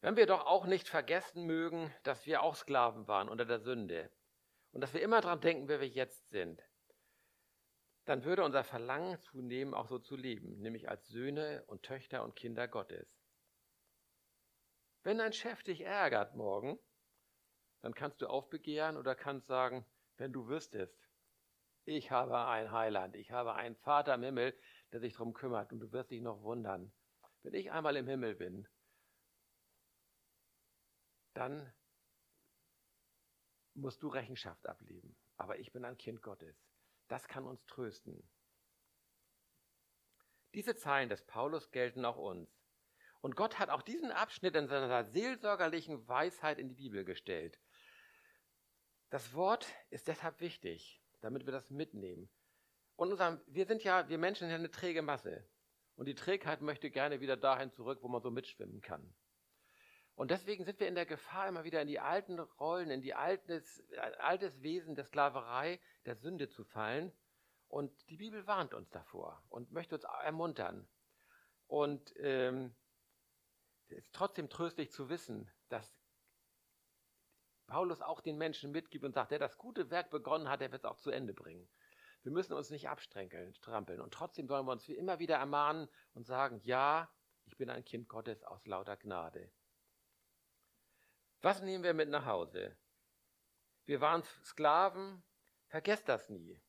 Wenn 0.00 0.16
wir 0.16 0.26
doch 0.26 0.46
auch 0.46 0.66
nicht 0.66 0.88
vergessen 0.88 1.44
mögen, 1.44 1.94
dass 2.04 2.24
wir 2.24 2.42
auch 2.42 2.56
Sklaven 2.56 3.06
waren 3.06 3.28
unter 3.28 3.44
der 3.44 3.60
Sünde 3.60 4.10
und 4.72 4.80
dass 4.80 4.94
wir 4.94 5.02
immer 5.02 5.20
daran 5.20 5.40
denken, 5.40 5.68
wer 5.68 5.80
wir 5.80 5.88
jetzt 5.88 6.30
sind, 6.30 6.62
dann 8.06 8.24
würde 8.24 8.44
unser 8.44 8.64
Verlangen 8.64 9.20
zunehmen, 9.20 9.74
auch 9.74 9.86
so 9.86 9.98
zu 9.98 10.16
leben, 10.16 10.58
nämlich 10.60 10.88
als 10.88 11.06
Söhne 11.08 11.64
und 11.66 11.82
Töchter 11.82 12.24
und 12.24 12.34
Kinder 12.34 12.66
Gottes. 12.66 13.20
Wenn 15.02 15.20
ein 15.20 15.32
Chef 15.32 15.62
dich 15.62 15.82
ärgert 15.82 16.34
morgen, 16.34 16.78
dann 17.82 17.94
kannst 17.94 18.20
du 18.22 18.26
aufbegehren 18.26 18.96
oder 18.96 19.14
kannst 19.14 19.46
sagen, 19.46 19.86
wenn 20.16 20.32
du 20.32 20.48
wüsstest, 20.48 20.98
ich 21.84 22.10
habe 22.10 22.46
ein 22.46 22.72
Heiland, 22.72 23.16
ich 23.16 23.30
habe 23.30 23.54
einen 23.54 23.76
Vater 23.76 24.14
im 24.14 24.22
Himmel, 24.22 24.58
der 24.92 25.00
sich 25.00 25.14
darum 25.14 25.32
kümmert 25.32 25.72
und 25.72 25.80
du 25.80 25.92
wirst 25.92 26.10
dich 26.10 26.20
noch 26.20 26.42
wundern. 26.42 26.92
Wenn 27.42 27.54
ich 27.54 27.70
einmal 27.70 27.96
im 27.96 28.06
Himmel 28.06 28.34
bin, 28.34 28.68
dann 31.34 31.72
musst 33.74 34.02
du 34.02 34.08
Rechenschaft 34.08 34.66
ablegen. 34.66 35.16
Aber 35.36 35.58
ich 35.58 35.72
bin 35.72 35.84
ein 35.84 35.96
Kind 35.96 36.22
Gottes. 36.22 36.56
Das 37.08 37.26
kann 37.28 37.46
uns 37.46 37.64
trösten. 37.66 38.28
Diese 40.54 40.74
Zeilen 40.76 41.08
des 41.08 41.24
Paulus 41.24 41.70
gelten 41.70 42.04
auch 42.04 42.16
uns. 42.16 42.50
Und 43.20 43.36
Gott 43.36 43.58
hat 43.58 43.70
auch 43.70 43.82
diesen 43.82 44.10
Abschnitt 44.10 44.56
in 44.56 44.66
seiner 44.66 45.04
seelsorgerlichen 45.04 46.06
Weisheit 46.08 46.58
in 46.58 46.68
die 46.68 46.74
Bibel 46.74 47.04
gestellt. 47.04 47.60
Das 49.10 49.34
Wort 49.34 49.66
ist 49.90 50.08
deshalb 50.08 50.40
wichtig, 50.40 51.02
damit 51.20 51.46
wir 51.46 51.52
das 51.52 51.70
mitnehmen. 51.70 52.30
Und 53.00 53.12
unser, 53.12 53.40
wir 53.46 53.64
sind 53.64 53.82
ja, 53.82 54.06
wir 54.10 54.18
Menschen 54.18 54.40
sind 54.40 54.50
ja 54.50 54.56
eine 54.56 54.70
träge 54.70 55.00
Masse. 55.00 55.42
Und 55.96 56.04
die 56.04 56.14
Trägheit 56.14 56.60
möchte 56.60 56.90
gerne 56.90 57.22
wieder 57.22 57.38
dahin 57.38 57.72
zurück, 57.72 58.00
wo 58.02 58.08
man 58.08 58.20
so 58.20 58.30
mitschwimmen 58.30 58.82
kann. 58.82 59.14
Und 60.16 60.30
deswegen 60.30 60.66
sind 60.66 60.78
wir 60.80 60.86
in 60.86 60.96
der 60.96 61.06
Gefahr, 61.06 61.48
immer 61.48 61.64
wieder 61.64 61.80
in 61.80 61.88
die 61.88 61.98
alten 61.98 62.38
Rollen, 62.38 62.90
in 62.90 63.00
die 63.00 63.14
altes, 63.14 63.82
altes 64.18 64.60
Wesen 64.60 64.96
der 64.96 65.06
Sklaverei, 65.06 65.80
der 66.04 66.14
Sünde 66.16 66.50
zu 66.50 66.62
fallen. 66.62 67.10
Und 67.68 67.90
die 68.10 68.18
Bibel 68.18 68.46
warnt 68.46 68.74
uns 68.74 68.90
davor 68.90 69.42
und 69.48 69.72
möchte 69.72 69.94
uns 69.94 70.04
ermuntern. 70.04 70.86
Und 71.68 72.12
ähm, 72.18 72.76
es 73.88 73.96
ist 73.96 74.12
trotzdem 74.12 74.50
tröstlich 74.50 74.92
zu 74.92 75.08
wissen, 75.08 75.50
dass 75.70 75.90
Paulus 77.66 78.02
auch 78.02 78.20
den 78.20 78.36
Menschen 78.36 78.72
mitgibt 78.72 79.06
und 79.06 79.14
sagt, 79.14 79.30
der 79.30 79.38
das 79.38 79.56
gute 79.56 79.88
Werk 79.88 80.10
begonnen 80.10 80.50
hat, 80.50 80.60
der 80.60 80.70
wird 80.70 80.84
es 80.84 80.90
auch 80.90 80.98
zu 80.98 81.10
Ende 81.10 81.32
bringen. 81.32 81.66
Wir 82.22 82.32
müssen 82.32 82.52
uns 82.52 82.70
nicht 82.70 82.88
abstrenkeln, 82.88 83.54
strampeln. 83.54 84.00
Und 84.00 84.12
trotzdem 84.12 84.46
sollen 84.46 84.66
wir 84.66 84.72
uns 84.72 84.88
immer 84.88 85.18
wieder 85.18 85.36
ermahnen 85.36 85.88
und 86.14 86.26
sagen, 86.26 86.60
ja, 86.64 87.10
ich 87.46 87.56
bin 87.56 87.70
ein 87.70 87.84
Kind 87.84 88.08
Gottes 88.08 88.44
aus 88.44 88.66
lauter 88.66 88.96
Gnade. 88.96 89.50
Was 91.40 91.62
nehmen 91.62 91.82
wir 91.82 91.94
mit 91.94 92.10
nach 92.10 92.26
Hause? 92.26 92.76
Wir 93.86 94.00
waren 94.00 94.22
Sklaven, 94.44 95.22
vergesst 95.68 96.08
das 96.08 96.28
nie, 96.28 96.60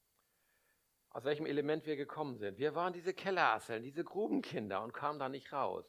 aus 1.09 1.25
welchem 1.25 1.45
Element 1.45 1.85
wir 1.85 1.97
gekommen 1.97 2.37
sind. 2.37 2.57
Wir 2.57 2.73
waren 2.73 2.93
diese 2.93 3.13
Kellerasseln, 3.13 3.83
diese 3.83 4.05
Grubenkinder 4.05 4.81
und 4.81 4.93
kamen 4.93 5.19
da 5.19 5.27
nicht 5.27 5.51
raus. 5.51 5.85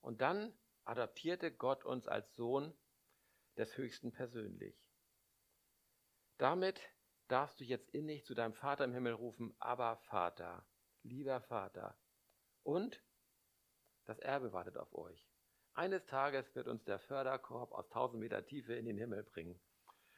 Und 0.00 0.22
dann 0.22 0.56
adaptierte 0.84 1.52
Gott 1.52 1.84
uns 1.84 2.08
als 2.08 2.34
Sohn 2.34 2.74
des 3.56 3.76
Höchsten 3.76 4.12
persönlich. 4.12 4.74
Damit 6.38 6.80
darfst 7.28 7.60
du 7.60 7.64
jetzt 7.64 7.88
innig 7.90 8.24
zu 8.24 8.34
deinem 8.34 8.54
Vater 8.54 8.84
im 8.84 8.92
Himmel 8.92 9.14
rufen, 9.14 9.54
aber 9.58 9.96
Vater, 9.96 10.64
lieber 11.02 11.40
Vater. 11.40 11.96
Und 12.62 13.02
das 14.04 14.18
Erbe 14.18 14.52
wartet 14.52 14.76
auf 14.76 14.94
euch. 14.94 15.28
Eines 15.74 16.06
Tages 16.06 16.54
wird 16.54 16.68
uns 16.68 16.84
der 16.84 16.98
Förderkorb 16.98 17.72
aus 17.72 17.88
tausend 17.90 18.20
Meter 18.20 18.46
Tiefe 18.46 18.74
in 18.74 18.86
den 18.86 18.96
Himmel 18.96 19.24
bringen. 19.24 19.60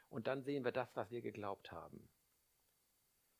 Und 0.08 0.26
dann 0.26 0.42
sehen 0.42 0.64
wir 0.64 0.72
das, 0.72 0.94
was 0.94 1.10
wir 1.10 1.20
geglaubt 1.20 1.72
haben. 1.72 2.08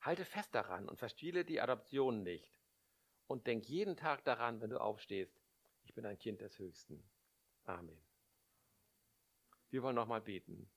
Halte 0.01 0.25
fest 0.25 0.53
daran 0.53 0.87
und 0.87 0.97
verspiele 0.97 1.45
die 1.45 1.61
Adoption 1.61 2.23
nicht. 2.23 2.59
Und 3.27 3.47
denk 3.47 3.67
jeden 3.67 3.95
Tag 3.95 4.23
daran, 4.23 4.59
wenn 4.61 4.69
du 4.69 4.81
aufstehst, 4.81 5.39
ich 5.83 5.93
bin 5.93 6.05
ein 6.05 6.19
Kind 6.19 6.41
des 6.41 6.57
Höchsten. 6.57 7.03
Amen. 7.65 8.01
Wir 9.69 9.83
wollen 9.83 9.95
nochmal 9.95 10.21
beten. 10.21 10.69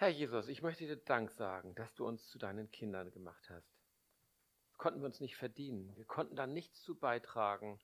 Herr 0.00 0.10
Jesus, 0.10 0.46
ich 0.46 0.62
möchte 0.62 0.86
dir 0.86 0.94
Dank 0.94 1.28
sagen, 1.32 1.74
dass 1.74 1.92
du 1.96 2.06
uns 2.06 2.28
zu 2.28 2.38
deinen 2.38 2.70
Kindern 2.70 3.10
gemacht 3.10 3.50
hast. 3.50 3.68
Das 4.68 4.78
konnten 4.78 5.00
wir 5.00 5.06
uns 5.06 5.18
nicht 5.18 5.34
verdienen. 5.34 5.92
Wir 5.96 6.04
konnten 6.04 6.36
da 6.36 6.46
nichts 6.46 6.80
zu 6.82 6.94
beitragen. 6.94 7.80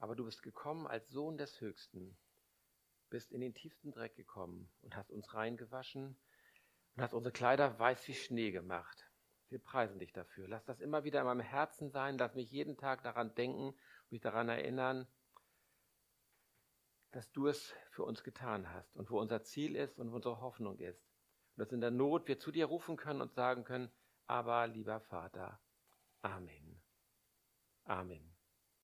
Aber 0.00 0.16
du 0.16 0.24
bist 0.24 0.42
gekommen 0.42 0.88
als 0.88 1.08
Sohn 1.10 1.38
des 1.38 1.60
Höchsten, 1.60 2.18
bist 3.10 3.30
in 3.30 3.40
den 3.40 3.54
tiefsten 3.54 3.92
Dreck 3.92 4.16
gekommen 4.16 4.68
und 4.82 4.96
hast 4.96 5.12
uns 5.12 5.32
reingewaschen 5.34 6.16
und 6.96 7.02
hast 7.02 7.14
unsere 7.14 7.32
Kleider 7.32 7.78
weiß 7.78 8.08
wie 8.08 8.14
Schnee 8.14 8.50
gemacht. 8.50 9.08
Wir 9.50 9.60
preisen 9.60 10.00
dich 10.00 10.12
dafür. 10.12 10.48
Lass 10.48 10.64
das 10.64 10.80
immer 10.80 11.04
wieder 11.04 11.20
in 11.20 11.26
meinem 11.26 11.42
Herzen 11.42 11.90
sein. 11.90 12.18
Lass 12.18 12.34
mich 12.34 12.50
jeden 12.50 12.76
Tag 12.76 13.04
daran 13.04 13.32
denken, 13.36 13.78
mich 14.10 14.20
daran 14.20 14.48
erinnern, 14.48 15.06
dass 17.14 17.30
du 17.30 17.46
es 17.46 17.74
für 17.90 18.02
uns 18.02 18.24
getan 18.24 18.72
hast 18.72 18.96
und 18.96 19.10
wo 19.10 19.20
unser 19.20 19.44
Ziel 19.44 19.76
ist 19.76 19.98
und 20.00 20.10
wo 20.10 20.16
unsere 20.16 20.40
Hoffnung 20.40 20.78
ist. 20.78 21.00
Und 21.56 21.60
dass 21.60 21.72
in 21.72 21.80
der 21.80 21.92
Not 21.92 22.26
wir 22.26 22.38
zu 22.38 22.50
dir 22.50 22.66
rufen 22.66 22.96
können 22.96 23.20
und 23.20 23.32
sagen 23.32 23.64
können, 23.64 23.90
aber 24.26 24.66
lieber 24.66 25.00
Vater, 25.00 25.60
Amen. 26.22 26.82
Amen. 27.84 28.33